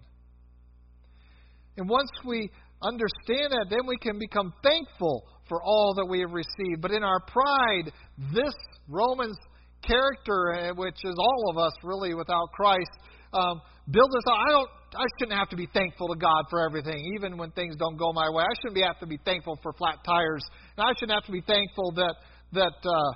[1.77, 2.51] And once we
[2.83, 6.81] understand that, then we can become thankful for all that we have received.
[6.81, 7.93] But in our pride,
[8.33, 8.55] this
[8.89, 9.37] Romans
[9.83, 12.91] character, eh, which is all of us really without Christ,
[13.33, 13.61] um,
[13.91, 14.39] builds us up.
[14.47, 14.71] I don't.
[14.97, 18.11] I shouldn't have to be thankful to God for everything, even when things don't go
[18.15, 18.43] my way.
[18.43, 20.43] I shouldn't be, have to be thankful for flat tires.
[20.79, 22.15] And I shouldn't have to be thankful that
[22.53, 23.13] that uh,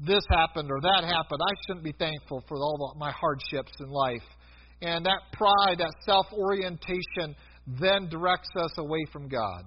[0.00, 1.40] this happened or that happened.
[1.40, 4.26] I shouldn't be thankful for all the, my hardships in life.
[4.82, 9.64] And that pride, that self orientation, then directs us away from God.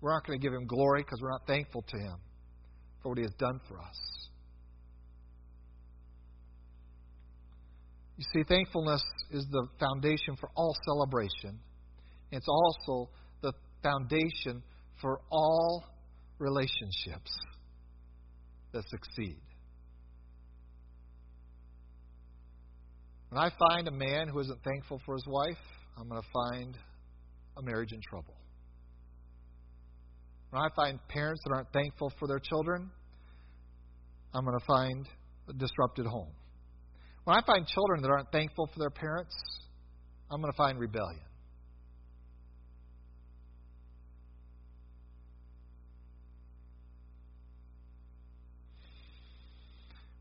[0.00, 2.16] We're not going to give Him glory because we're not thankful to Him
[3.02, 4.28] for what He has done for us.
[8.16, 11.58] You see, thankfulness is the foundation for all celebration.
[12.30, 14.62] It's also the foundation
[15.00, 15.84] for all
[16.38, 17.30] relationships
[18.72, 19.40] that succeed.
[23.30, 25.56] When I find a man who isn't thankful for his wife,
[25.98, 26.76] I'm going to find
[27.56, 28.34] a marriage in trouble.
[30.50, 32.90] When I find parents that aren't thankful for their children,
[34.34, 35.08] I'm going to find
[35.48, 36.30] a disrupted home.
[37.24, 39.34] When I find children that aren't thankful for their parents,
[40.30, 41.20] I'm going to find rebellion.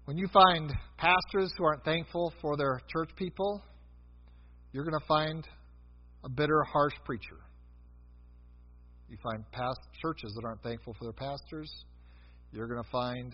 [0.06, 3.62] When you find pastors who aren't thankful for their church people,
[4.74, 5.48] you're going to find
[6.24, 7.38] a bitter, harsh preacher.
[9.10, 11.70] You find past churches that aren't thankful for their pastors,
[12.52, 13.34] you're going to find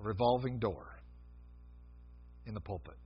[0.00, 0.86] a revolving door
[2.46, 2.96] in the pulpit.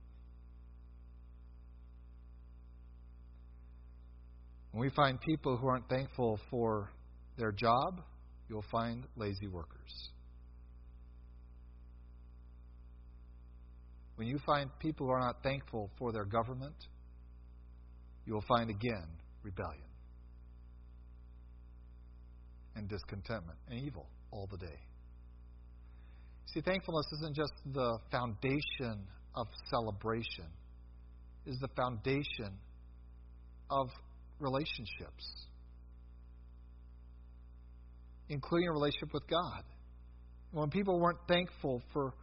[4.71, 6.91] When we find people who aren't thankful for
[7.37, 8.01] their job,
[8.49, 10.09] you'll find lazy workers.
[14.17, 16.75] When you find people who are not thankful for their government,
[18.27, 19.07] you will find again
[19.41, 19.81] rebellion
[22.75, 24.79] and discontentment and evil all the day.
[26.53, 30.45] See, thankfulness isn't just the foundation of celebration,
[31.45, 32.59] it is the foundation
[33.71, 33.87] of
[34.39, 35.47] relationships,
[38.29, 39.63] including a relationship with God.
[40.51, 42.13] When people weren't thankful for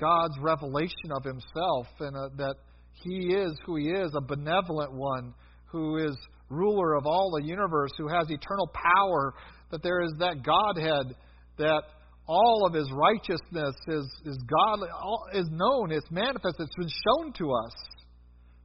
[0.00, 2.54] God's revelation of Himself and uh, that
[3.02, 5.34] He is who He is, a benevolent one
[5.66, 6.16] who is
[6.48, 9.34] ruler of all the universe, who has eternal power,
[9.70, 11.14] that there is that Godhead,
[11.58, 11.82] that
[12.26, 17.32] all of His righteousness is, is godly, all, is known, it's manifest, it's been shown
[17.34, 17.72] to us.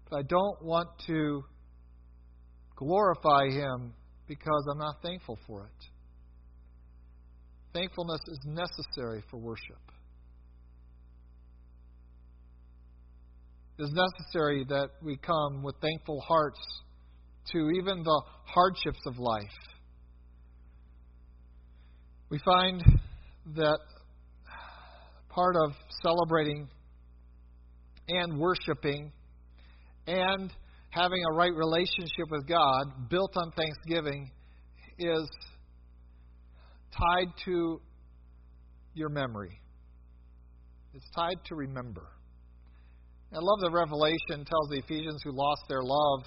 [0.10, 1.44] But I don't want to
[2.76, 3.94] glorify Him
[4.28, 5.86] because I'm not thankful for it.
[7.74, 9.93] Thankfulness is necessary for worship.
[13.80, 16.60] Is necessary that we come with thankful hearts
[17.52, 19.44] to even the hardships of life.
[22.30, 22.84] We find
[23.56, 23.80] that
[25.30, 25.72] part of
[26.04, 26.68] celebrating
[28.08, 29.12] and worshiping
[30.08, 30.52] and
[30.90, 34.30] having a right relationship with God built on thanksgiving
[35.00, 35.30] is
[36.92, 37.82] tied to
[38.94, 39.60] your memory.
[40.94, 42.08] It's tied to remember.
[43.34, 46.24] I love the Revelation tells the Ephesians who lost their love,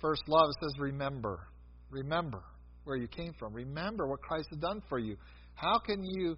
[0.00, 1.48] first love, says, remember.
[1.90, 2.42] Remember
[2.84, 3.52] where you came from.
[3.52, 5.16] Remember what Christ has done for you.
[5.54, 6.36] How can you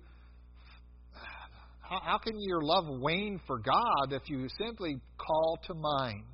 [1.81, 6.25] how, how can your love wane for God if you simply call to mind?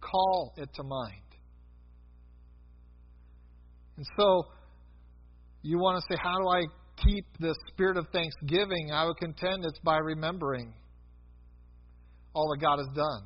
[0.00, 1.22] Call it to mind.
[3.96, 4.42] And so
[5.62, 6.62] you want to say, How do I
[7.02, 8.90] keep this spirit of thanksgiving?
[8.92, 10.74] I would contend it's by remembering
[12.34, 13.22] all that God has done.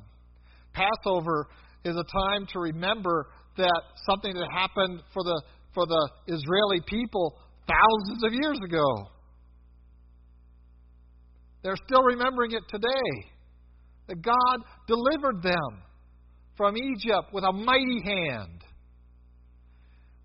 [0.73, 1.47] Passover
[1.83, 5.41] is a time to remember that something that happened for the
[5.73, 7.37] for the Israeli people
[7.67, 8.85] thousands of years ago.
[11.63, 13.29] They're still remembering it today.
[14.07, 15.83] That God delivered them
[16.57, 18.63] from Egypt with a mighty hand.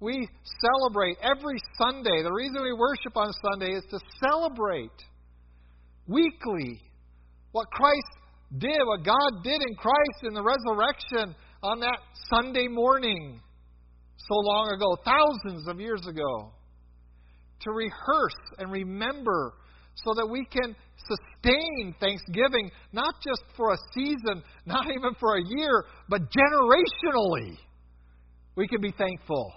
[0.00, 0.26] We
[0.60, 2.22] celebrate every Sunday.
[2.22, 4.90] The reason we worship on Sunday is to celebrate
[6.06, 6.80] weekly
[7.52, 8.23] what Christ
[8.58, 11.98] did, what God did in Christ in the resurrection on that
[12.30, 13.40] Sunday morning
[14.16, 16.52] so long ago, thousands of years ago.
[17.60, 19.54] To rehearse and remember
[19.94, 25.42] so that we can sustain Thanksgiving, not just for a season, not even for a
[25.56, 27.56] year, but generationally.
[28.56, 29.52] We can be thankful.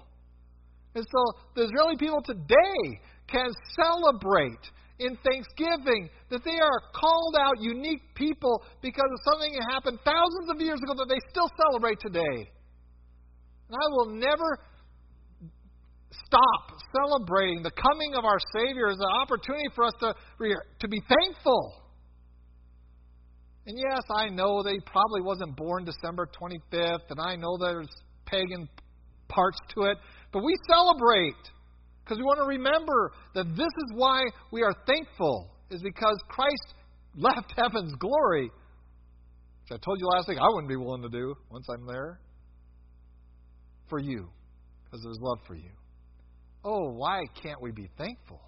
[0.96, 7.62] And so the Israeli people today can celebrate in thanksgiving that they are called out
[7.62, 12.00] unique people because of something that happened thousands of years ago that they still celebrate
[12.00, 12.50] today.
[13.70, 14.60] And I will never
[16.26, 16.64] stop
[16.96, 20.14] celebrating the coming of our Savior as an opportunity for us to,
[20.80, 21.74] to be thankful.
[23.68, 27.90] And yes, I know that he probably wasn't born December 25th, and I know there's
[28.26, 28.68] pagan
[29.28, 29.98] parts to it,
[30.32, 31.36] but we celebrate
[32.08, 36.76] because we want to remember that this is why we are thankful, is because Christ
[37.16, 38.44] left heaven's glory,
[39.64, 42.22] which I told you last week I wouldn't be willing to do once I'm there,
[43.90, 44.30] for you,
[44.86, 45.70] because of his love for you.
[46.64, 48.42] Oh, why can't we be thankful?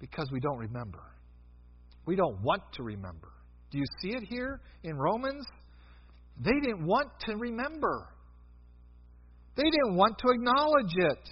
[0.00, 1.00] Because we don't remember.
[2.06, 3.28] We don't want to remember.
[3.70, 5.46] Do you see it here in Romans?
[6.42, 8.08] They didn't want to remember.
[9.60, 11.28] They didn't want to acknowledge it.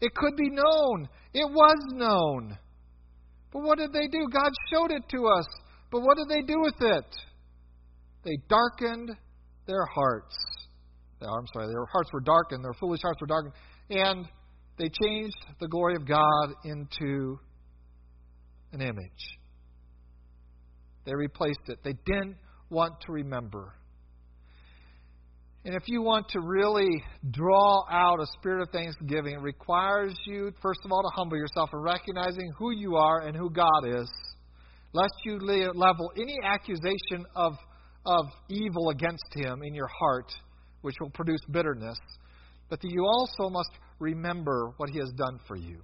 [0.00, 1.08] It could be known.
[1.32, 2.58] It was known.
[3.52, 4.26] But what did they do?
[4.32, 5.46] God showed it to us.
[5.92, 7.04] But what did they do with it?
[8.24, 9.12] They darkened
[9.68, 10.34] their hearts.
[11.22, 13.54] I'm sorry, their hearts were darkened, their foolish hearts were darkened,
[13.90, 14.26] and
[14.76, 17.38] they changed the glory of God into
[18.72, 19.38] an image.
[21.04, 21.78] They replaced it.
[21.84, 22.36] They didn't
[22.70, 23.74] want to remember.
[25.66, 27.02] And if you want to really
[27.32, 31.70] draw out a spirit of thanksgiving, it requires you, first of all, to humble yourself
[31.72, 34.08] in recognizing who you are and who God is,
[34.92, 37.54] lest you level any accusation of,
[38.04, 40.32] of evil against Him in your heart
[40.82, 41.98] which will produce bitterness,
[42.70, 45.82] but that you also must remember what He has done for you.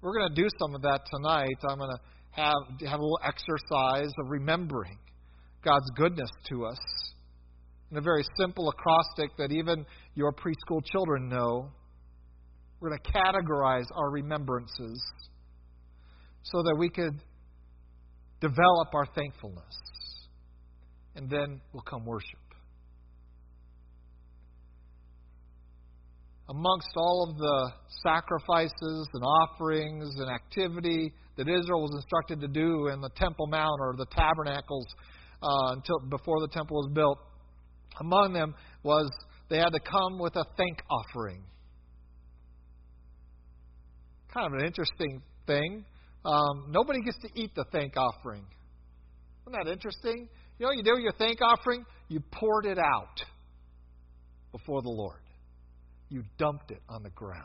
[0.00, 1.58] We're going to do some of that tonight.
[1.68, 4.96] I'm going to have, have a little exercise of remembering
[5.62, 7.09] God's goodness to us
[7.90, 9.84] in a very simple acrostic that even
[10.14, 11.70] your preschool children know.
[12.80, 15.02] We're going to categorize our remembrances
[16.42, 17.20] so that we could
[18.40, 19.76] develop our thankfulness.
[21.14, 22.38] And then we'll come worship.
[26.50, 27.72] amongst all of the
[28.02, 33.78] sacrifices and offerings and activity that Israel was instructed to do in the Temple Mount
[33.80, 34.86] or the tabernacles
[35.42, 37.18] uh, until before the temple was built,
[37.98, 39.10] among them was
[39.48, 41.42] they had to come with a thank offering.
[44.32, 45.84] Kind of an interesting thing.
[46.24, 48.44] Um, nobody gets to eat the thank offering.
[49.42, 50.28] Isn't that interesting?
[50.58, 51.84] You know you do your thank offering?
[52.08, 53.22] You poured it out
[54.52, 55.20] before the Lord
[56.10, 57.44] you dumped it on the ground.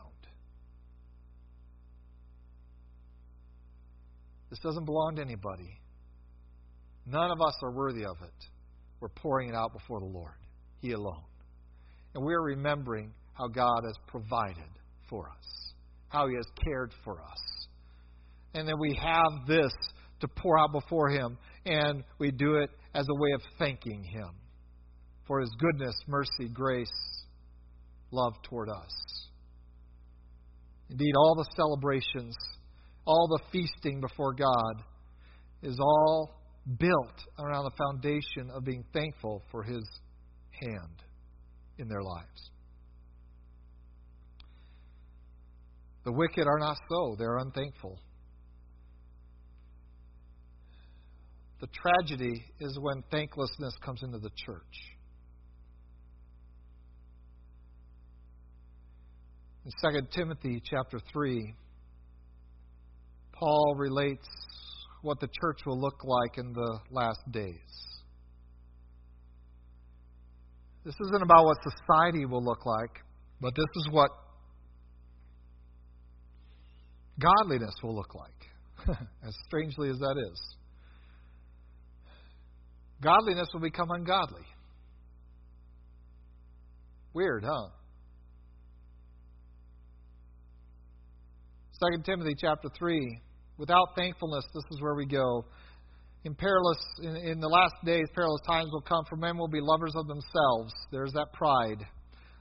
[4.50, 5.80] This doesn't belong to anybody.
[7.06, 8.46] None of us are worthy of it.
[9.06, 10.34] We're pouring it out before the Lord,
[10.82, 11.22] He alone.
[12.16, 14.72] And we're remembering how God has provided
[15.08, 15.74] for us,
[16.08, 17.68] how He has cared for us.
[18.56, 19.72] And then we have this
[20.22, 21.38] to pour out before Him,
[21.68, 24.30] and we do it as a way of thanking Him
[25.28, 26.90] for His goodness, mercy, grace,
[28.10, 29.28] love toward us.
[30.90, 32.36] Indeed, all the celebrations,
[33.06, 34.82] all the feasting before God
[35.62, 39.84] is all built around the foundation of being thankful for His
[40.52, 41.04] hand
[41.78, 42.52] in their lives.
[46.06, 48.00] The wicked are not so, they're unthankful.
[51.62, 54.62] The tragedy is when thanklessness comes into the church.
[59.66, 61.56] In 2 Timothy chapter 3,
[63.32, 64.28] Paul relates
[65.06, 67.54] what the church will look like in the last days.
[70.84, 72.90] This isn't about what society will look like,
[73.40, 74.10] but this is what
[77.20, 80.56] godliness will look like, as strangely as that is.
[83.02, 84.46] Godliness will become ungodly.
[87.14, 87.70] Weird, huh?
[91.94, 93.22] 2 Timothy chapter 3.
[93.58, 95.46] Without thankfulness, this is where we go.
[96.26, 99.62] In perilous, in, in the last days, perilous times will come, for men will be
[99.62, 100.74] lovers of themselves.
[100.92, 101.86] There's that pride.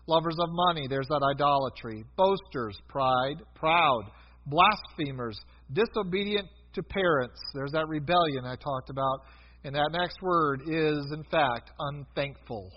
[0.07, 2.05] Lovers of money, there's that idolatry.
[2.17, 3.37] Boasters, pride.
[3.55, 4.05] Proud.
[4.47, 5.39] Blasphemers.
[5.73, 7.41] Disobedient to parents.
[7.55, 9.21] There's that rebellion I talked about.
[9.65, 12.71] And that next word is, in fact, unthankful,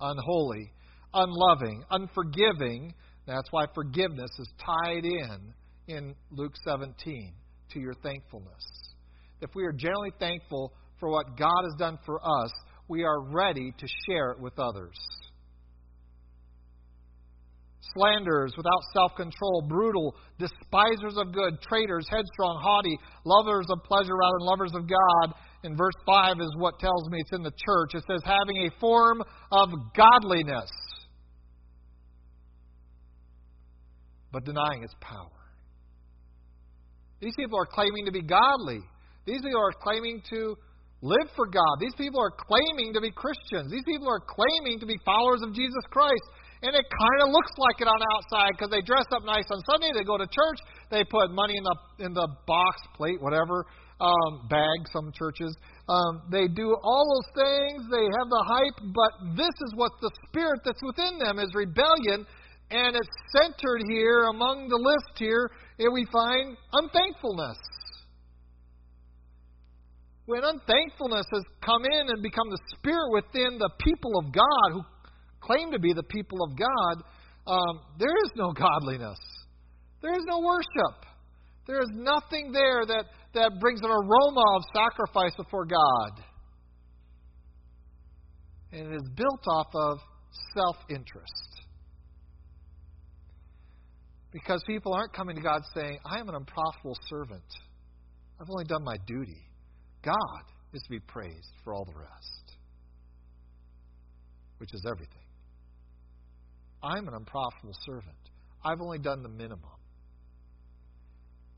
[0.00, 0.72] unholy,
[1.12, 2.94] unloving, unforgiving.
[3.26, 5.52] That's why forgiveness is tied in
[5.88, 7.32] in Luke 17
[7.72, 8.64] to your thankfulness.
[9.40, 12.50] If we are generally thankful for what God has done for us,
[12.88, 14.96] we are ready to share it with others
[17.94, 24.36] slanderers, without self control, brutal, despisers of good, traitors, headstrong, haughty, lovers of pleasure rather
[24.38, 25.34] than lovers of God.
[25.62, 27.94] In verse 5 is what tells me it's in the church.
[27.94, 30.70] It says, having a form of godliness,
[34.30, 35.43] but denying its power.
[37.24, 38.84] These people are claiming to be godly.
[39.24, 40.52] These people are claiming to
[41.00, 41.80] live for God.
[41.80, 43.72] These people are claiming to be Christians.
[43.72, 46.20] These people are claiming to be followers of Jesus Christ.
[46.60, 49.48] And it kind of looks like it on the outside because they dress up nice
[49.48, 49.92] on Sunday.
[49.96, 50.60] They go to church.
[50.92, 53.64] They put money in the in the box, plate, whatever,
[54.00, 54.88] um, bag.
[54.92, 55.56] Some churches.
[55.88, 57.84] Um, they do all those things.
[57.92, 62.24] They have the hype, but this is what the spirit that's within them is rebellion,
[62.70, 65.50] and it's centered here among the list here.
[65.78, 67.58] And we find unthankfulness.
[70.26, 74.82] When unthankfulness has come in and become the spirit within the people of God who
[75.40, 77.04] claim to be the people of God,
[77.46, 79.18] um, there is no godliness.
[80.00, 81.04] There is no worship.
[81.66, 83.04] There is nothing there that,
[83.34, 86.24] that brings an aroma of sacrifice before God.
[88.72, 89.98] And it is built off of
[90.54, 91.53] self interest.
[94.34, 97.44] Because people aren't coming to God saying, I am an unprofitable servant.
[98.40, 99.46] I've only done my duty.
[100.02, 102.56] God is to be praised for all the rest,
[104.58, 105.22] which is everything.
[106.82, 108.16] I'm an unprofitable servant.
[108.64, 109.60] I've only done the minimum.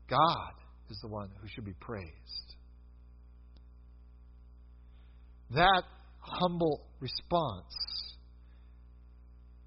[0.07, 0.53] God
[0.91, 2.55] is the one who should be praised.
[5.49, 5.81] That
[6.19, 7.73] humble response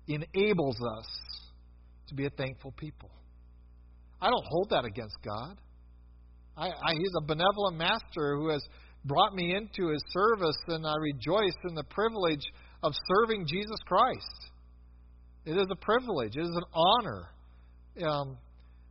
[0.06, 1.29] enables us
[2.10, 3.10] to be a thankful people.
[4.20, 5.56] I don't hold that against God.
[6.56, 8.62] I, I, he's a benevolent master who has
[9.04, 12.44] brought me into his service, and I rejoice in the privilege
[12.82, 14.50] of serving Jesus Christ.
[15.46, 16.36] It is a privilege.
[16.36, 17.28] It is an honor.
[18.06, 18.36] Um,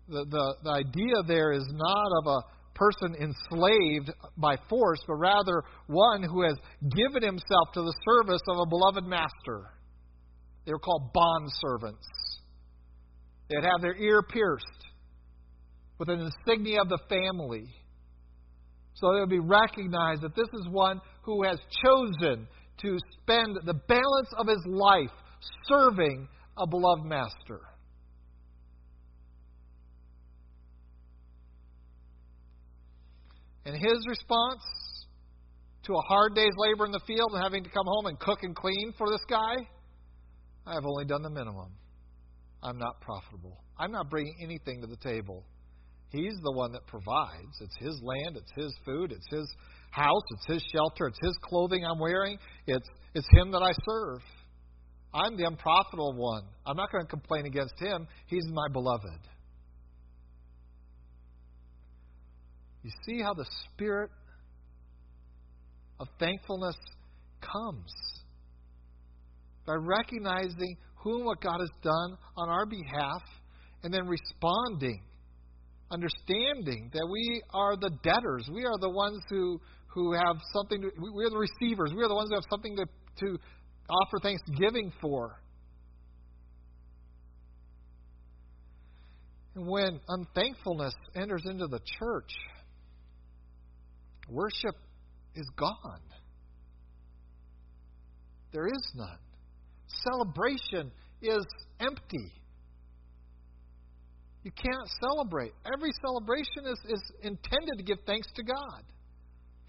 [0.07, 2.41] the, the, the idea there is not of a
[2.73, 6.55] person enslaved by force, but rather one who has
[6.95, 9.69] given himself to the service of a beloved master.
[10.65, 12.07] They were called bond servants.
[13.49, 14.65] They'd have their ear pierced
[15.97, 17.65] with an insignia of the family.
[18.93, 22.47] So they would be recognized that this is one who has chosen
[22.81, 25.11] to spend the balance of his life
[25.67, 26.27] serving
[26.57, 27.61] a beloved master.
[33.65, 34.61] And his response
[35.83, 38.39] to a hard day's labor in the field and having to come home and cook
[38.43, 39.55] and clean for this guy,
[40.65, 41.71] I have only done the minimum.
[42.61, 43.63] I'm not profitable.
[43.77, 45.45] I'm not bringing anything to the table.
[46.09, 47.61] He's the one that provides.
[47.61, 49.47] It's his land, it's his food, it's his
[49.91, 52.37] house, it's his shelter, it's his clothing I'm wearing.
[52.65, 54.21] It's it's him that I serve.
[55.13, 56.43] I'm the unprofitable one.
[56.65, 58.07] I'm not going to complain against him.
[58.27, 59.19] He's my beloved.
[62.83, 64.11] You see how the spirit
[65.99, 66.75] of thankfulness
[67.41, 67.91] comes
[69.65, 73.21] by recognizing who and what God has done on our behalf
[73.83, 75.01] and then responding,
[75.91, 78.49] understanding that we are the debtors.
[78.53, 81.93] We are the ones who, who have something, to, we are the receivers.
[81.95, 82.85] We are the ones who have something to,
[83.21, 83.37] to
[83.89, 85.39] offer thanksgiving for.
[89.55, 92.31] And when unthankfulness enters into the church,
[94.29, 94.75] worship
[95.35, 96.01] is gone.
[98.51, 99.17] There is none.
[100.03, 100.91] Celebration
[101.21, 101.45] is
[101.79, 102.31] empty.
[104.43, 105.51] You can't celebrate.
[105.65, 108.83] Every celebration is, is intended to give thanks to God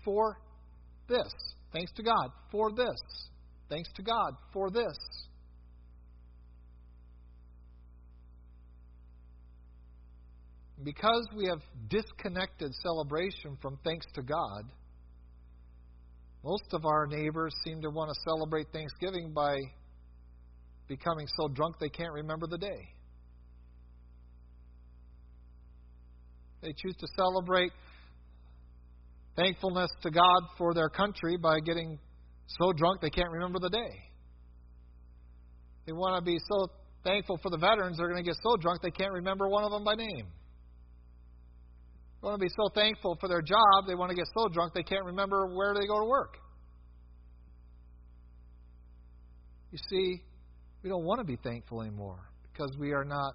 [0.04, 0.38] for
[1.08, 1.32] this.
[1.72, 3.00] Thanks to God for this.
[3.68, 4.96] Thanks to God for this.
[10.82, 14.64] Because we have disconnected celebration from thanks to God,
[16.42, 19.58] most of our neighbors seem to want to celebrate Thanksgiving by
[20.90, 22.88] becoming so drunk they can't remember the day.
[26.62, 27.70] They choose to celebrate
[29.36, 31.96] thankfulness to God for their country by getting
[32.58, 33.92] so drunk they can't remember the day.
[35.86, 36.66] They want to be so
[37.04, 39.70] thankful for the veterans, they're going to get so drunk they can't remember one of
[39.70, 40.26] them by name.
[42.20, 44.74] They want to be so thankful for their job, they want to get so drunk
[44.74, 46.36] they can't remember where they go to work.
[49.70, 50.24] You see,
[50.82, 52.18] we don't want to be thankful anymore
[52.52, 53.34] because we are not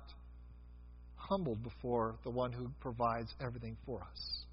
[1.15, 4.45] humbled before the one who provides everything for us.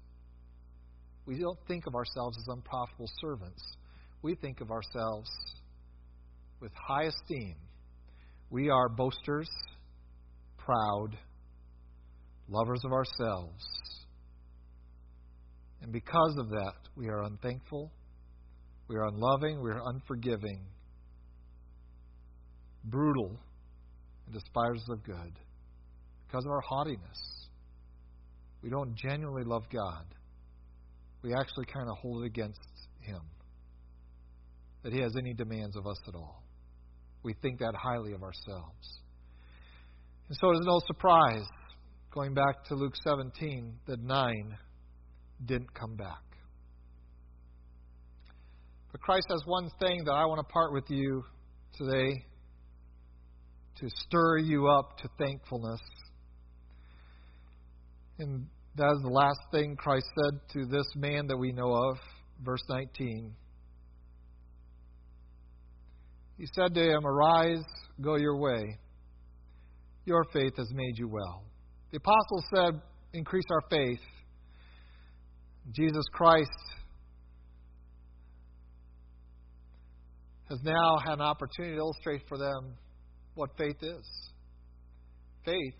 [1.25, 3.61] We don't think of ourselves as unprofitable servants.
[4.21, 5.29] We think of ourselves
[6.59, 7.55] with high esteem.
[8.49, 9.49] We are boasters,
[10.57, 11.17] proud,
[12.47, 13.63] lovers of ourselves.
[15.81, 17.91] And because of that, we are unthankful,
[18.87, 20.61] we are unloving, we are unforgiving,
[22.83, 23.39] brutal,
[24.25, 25.39] and despisers of good
[26.27, 27.47] because of our haughtiness.
[28.61, 30.05] We don't genuinely love God.
[31.21, 32.59] We actually kind of hold it against
[33.01, 33.21] Him
[34.83, 36.43] that He has any demands of us at all.
[37.23, 38.99] We think that highly of ourselves.
[40.27, 41.45] And so it is no surprise,
[42.11, 44.57] going back to Luke 17, that nine
[45.45, 46.21] didn't come back.
[48.91, 51.23] But Christ has one thing that I want to part with you
[51.77, 52.25] today
[53.79, 55.81] to stir you up to thankfulness.
[58.19, 58.45] And
[58.75, 61.97] that is the last thing Christ said to this man that we know of,
[62.43, 63.33] verse 19.
[66.37, 67.63] He said to him, Arise,
[68.01, 68.77] go your way.
[70.05, 71.43] Your faith has made you well.
[71.91, 72.81] The apostles said,
[73.13, 73.99] Increase our faith.
[75.71, 76.49] Jesus Christ
[80.49, 82.73] has now had an opportunity to illustrate for them
[83.35, 84.31] what faith is.
[85.45, 85.79] Faith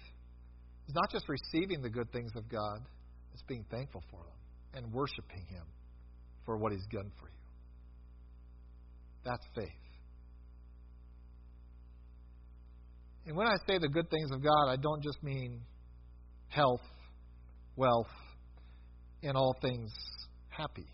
[0.88, 2.80] is not just receiving the good things of God,
[3.34, 5.64] it's being thankful for them and worshiping Him
[6.46, 7.34] for what He's done for you.
[9.24, 9.70] That's faith.
[13.26, 15.62] And when I say the good things of God, I don't just mean
[16.50, 16.82] health,
[17.78, 18.12] wealth,
[19.24, 19.92] and all things
[20.50, 20.88] happy.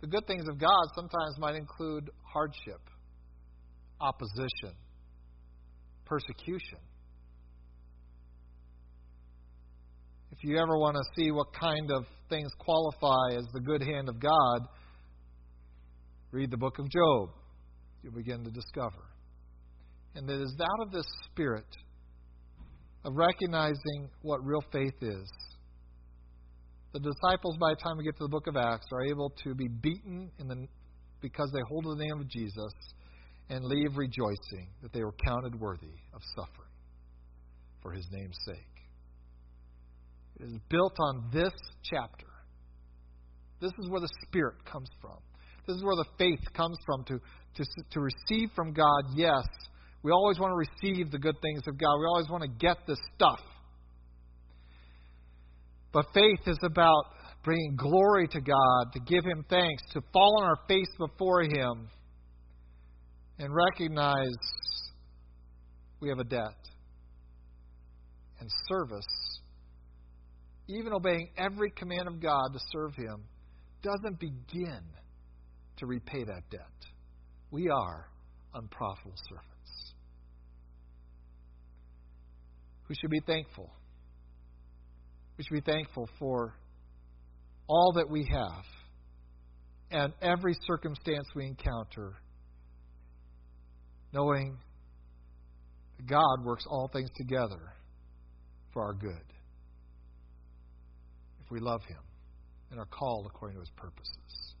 [0.00, 2.80] The good things of God sometimes might include hardship,
[4.00, 4.76] opposition,
[6.04, 6.78] persecution.
[10.30, 14.08] If you ever want to see what kind of things qualify as the good hand
[14.08, 14.68] of God,
[16.30, 17.30] read the book of Job.
[18.02, 19.02] You'll begin to discover.
[20.14, 21.66] And it is out of this spirit
[23.04, 25.28] of recognizing what real faith is.
[26.92, 29.54] The disciples, by the time we get to the book of Acts, are able to
[29.54, 30.66] be beaten in the,
[31.20, 32.72] because they hold the name of Jesus
[33.50, 36.68] and leave rejoicing that they were counted worthy of suffering
[37.82, 38.56] for his name's sake.
[40.40, 42.26] It is built on this chapter.
[43.60, 45.18] This is where the Spirit comes from.
[45.66, 47.20] This is where the faith comes from to,
[47.56, 49.44] to, to receive from God, yes.
[50.02, 51.98] We always want to receive the good things of God.
[51.98, 53.40] We always want to get this stuff.
[55.92, 57.04] But faith is about
[57.44, 61.88] bringing glory to God, to give Him thanks, to fall on our face before Him
[63.38, 64.36] and recognize
[66.00, 66.56] we have a debt.
[68.40, 69.40] And service,
[70.68, 73.24] even obeying every command of God to serve Him,
[73.82, 74.80] doesn't begin
[75.78, 76.60] to repay that debt.
[77.50, 78.08] We are
[78.54, 79.94] unprofitable servants.
[82.88, 83.70] We should be thankful.
[85.36, 86.54] We should be thankful for
[87.68, 88.64] all that we have
[89.90, 92.14] and every circumstance we encounter
[94.12, 94.56] knowing
[95.96, 97.72] that God works all things together
[98.72, 99.32] for our good
[101.44, 101.98] if we love Him
[102.70, 104.54] and are called according to His purposes.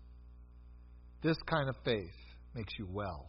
[1.22, 2.14] This kind of faith
[2.54, 3.26] makes you well.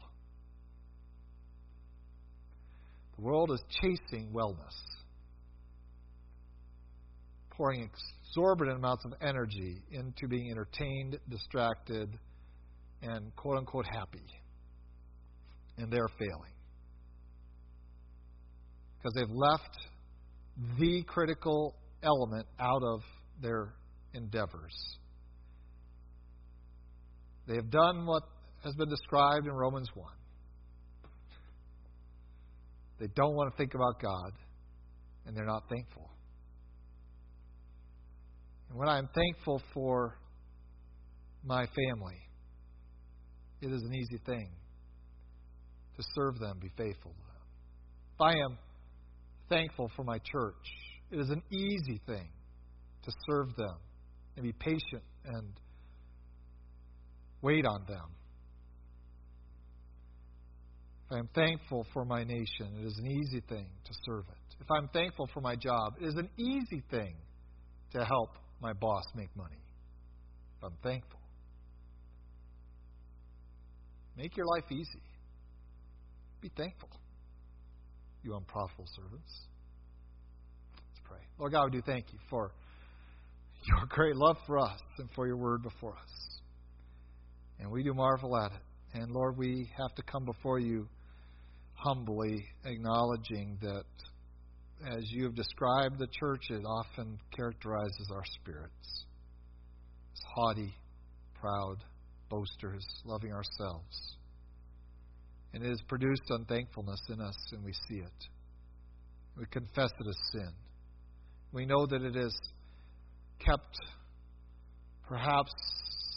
[3.18, 4.76] The world is chasing wellness,
[7.52, 7.90] pouring
[8.30, 12.18] exorbitant amounts of energy into being entertained, distracted,
[13.02, 14.26] and quote unquote happy
[15.80, 16.52] and they're failing.
[18.98, 19.78] Because they've left
[20.78, 23.02] the critical element out of
[23.42, 23.74] their
[24.14, 24.74] endeavors.
[27.48, 28.24] They have done what
[28.64, 30.08] has been described in Romans 1.
[33.00, 34.34] They don't want to think about God,
[35.26, 36.10] and they're not thankful.
[38.70, 40.20] And when I'm thankful for
[41.44, 42.18] my family,
[43.62, 44.50] it is an easy thing
[46.00, 47.36] to serve them, be faithful to them.
[48.22, 48.58] I am
[49.50, 50.54] thankful for my church,
[51.12, 52.30] it is an easy thing
[53.04, 53.76] to serve them
[54.36, 55.52] and be patient and
[57.42, 58.06] wait on them.
[61.08, 64.56] If I am thankful for my nation, it is an easy thing to serve it.
[64.62, 67.16] If I'm thankful for my job, it is an easy thing
[67.94, 68.30] to help
[68.62, 69.64] my boss make money.
[70.58, 71.20] If I'm thankful.
[74.16, 75.02] Make your life easy.
[76.42, 76.90] Be thankful,
[78.24, 79.32] you unprofitable servants.
[80.74, 81.20] Let's pray.
[81.38, 82.52] Lord God, we do thank you for
[83.68, 86.40] your great love for us and for your word before us.
[87.60, 89.02] And we do marvel at it.
[89.02, 90.88] And Lord, we have to come before you
[91.74, 93.84] humbly, acknowledging that
[94.96, 99.06] as you have described the church, it often characterizes our spirits
[100.14, 100.74] as haughty,
[101.40, 101.78] proud,
[102.30, 104.16] boasters, loving ourselves.
[105.54, 108.28] And it has produced unthankfulness in us, and we see it.
[109.38, 110.52] We confess it as sin.
[111.52, 112.38] We know that it has
[113.40, 113.78] kept
[115.08, 115.52] perhaps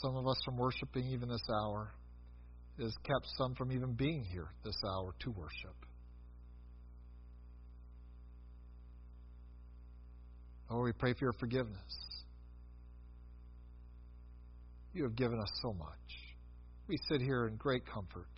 [0.03, 1.93] some of us from worshiping even this hour.
[2.79, 5.77] It has kept some from even being here this hour to worship.
[10.71, 12.23] Lord, we pray for your forgiveness.
[14.95, 15.89] You have given us so much.
[16.89, 18.29] We sit here in great comfort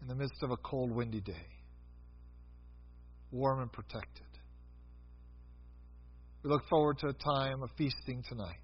[0.00, 1.46] in the midst of a cold, windy day,
[3.30, 4.26] warm and protected.
[6.42, 8.56] We look forward to a time of feasting tonight,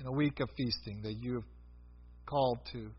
[0.00, 1.44] in a week of feasting that you have
[2.26, 2.90] called to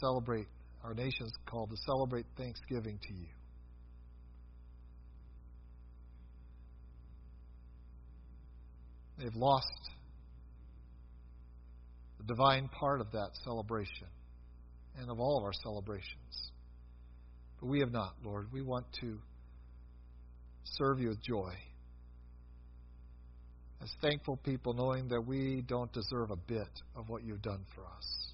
[0.00, 0.46] celebrate,
[0.82, 3.26] our nation's called to celebrate Thanksgiving to you.
[9.18, 9.66] They've lost
[12.18, 14.06] the divine part of that celebration
[14.98, 16.50] and of all of our celebrations.
[17.60, 18.48] But we have not, Lord.
[18.52, 19.18] We want to
[20.64, 21.52] serve you with joy.
[23.82, 27.82] As thankful people, knowing that we don't deserve a bit of what you've done for
[27.82, 28.32] us.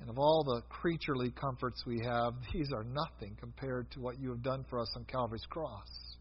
[0.00, 4.30] And of all the creaturely comforts we have, these are nothing compared to what you
[4.30, 6.14] have done for us on Calvary's cross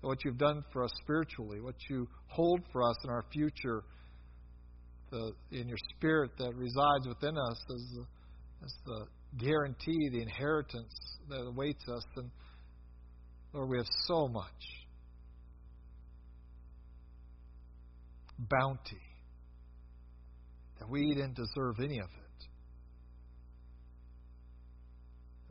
[0.00, 3.82] what you've done for us spiritually, what you hold for us in our future,
[5.10, 8.06] the, in your spirit that resides within us as the,
[8.64, 9.06] as the
[9.38, 10.94] guarantee, the inheritance
[11.28, 12.04] that awaits us.
[12.16, 12.30] And
[13.52, 14.44] Lord, we have so much
[18.38, 19.02] bounty
[20.78, 22.44] that we didn't deserve any of it.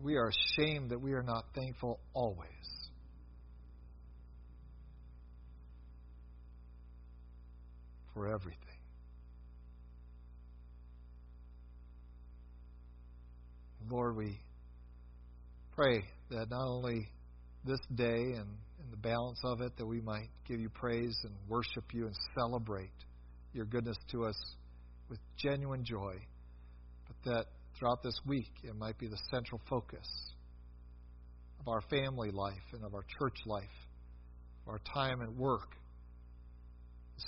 [0.03, 2.47] We are ashamed that we are not thankful always.
[8.17, 8.66] for everything.
[13.89, 14.37] Lord, we
[15.75, 17.07] pray that not only
[17.65, 18.47] this day and,
[18.79, 22.15] and the balance of it, that we might give you praise and worship you and
[22.37, 22.91] celebrate
[23.53, 24.35] your goodness to us
[25.09, 26.15] with genuine joy,
[27.07, 27.45] but that
[27.77, 30.07] throughout this week it might be the central focus
[31.59, 33.63] of our family life and of our church life,
[34.65, 35.75] of our time at work,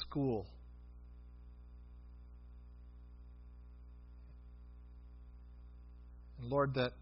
[0.08, 0.46] school,
[6.40, 6.94] And Lord, that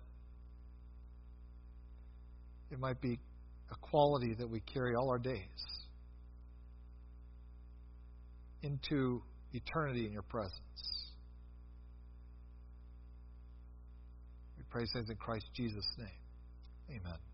[2.72, 3.20] it might be
[3.72, 5.42] a quality that we carry all our days
[8.64, 9.22] into
[9.54, 11.12] eternity in your presence.
[14.58, 17.00] We pray things in Christ Jesus' name.
[17.00, 17.28] Amen.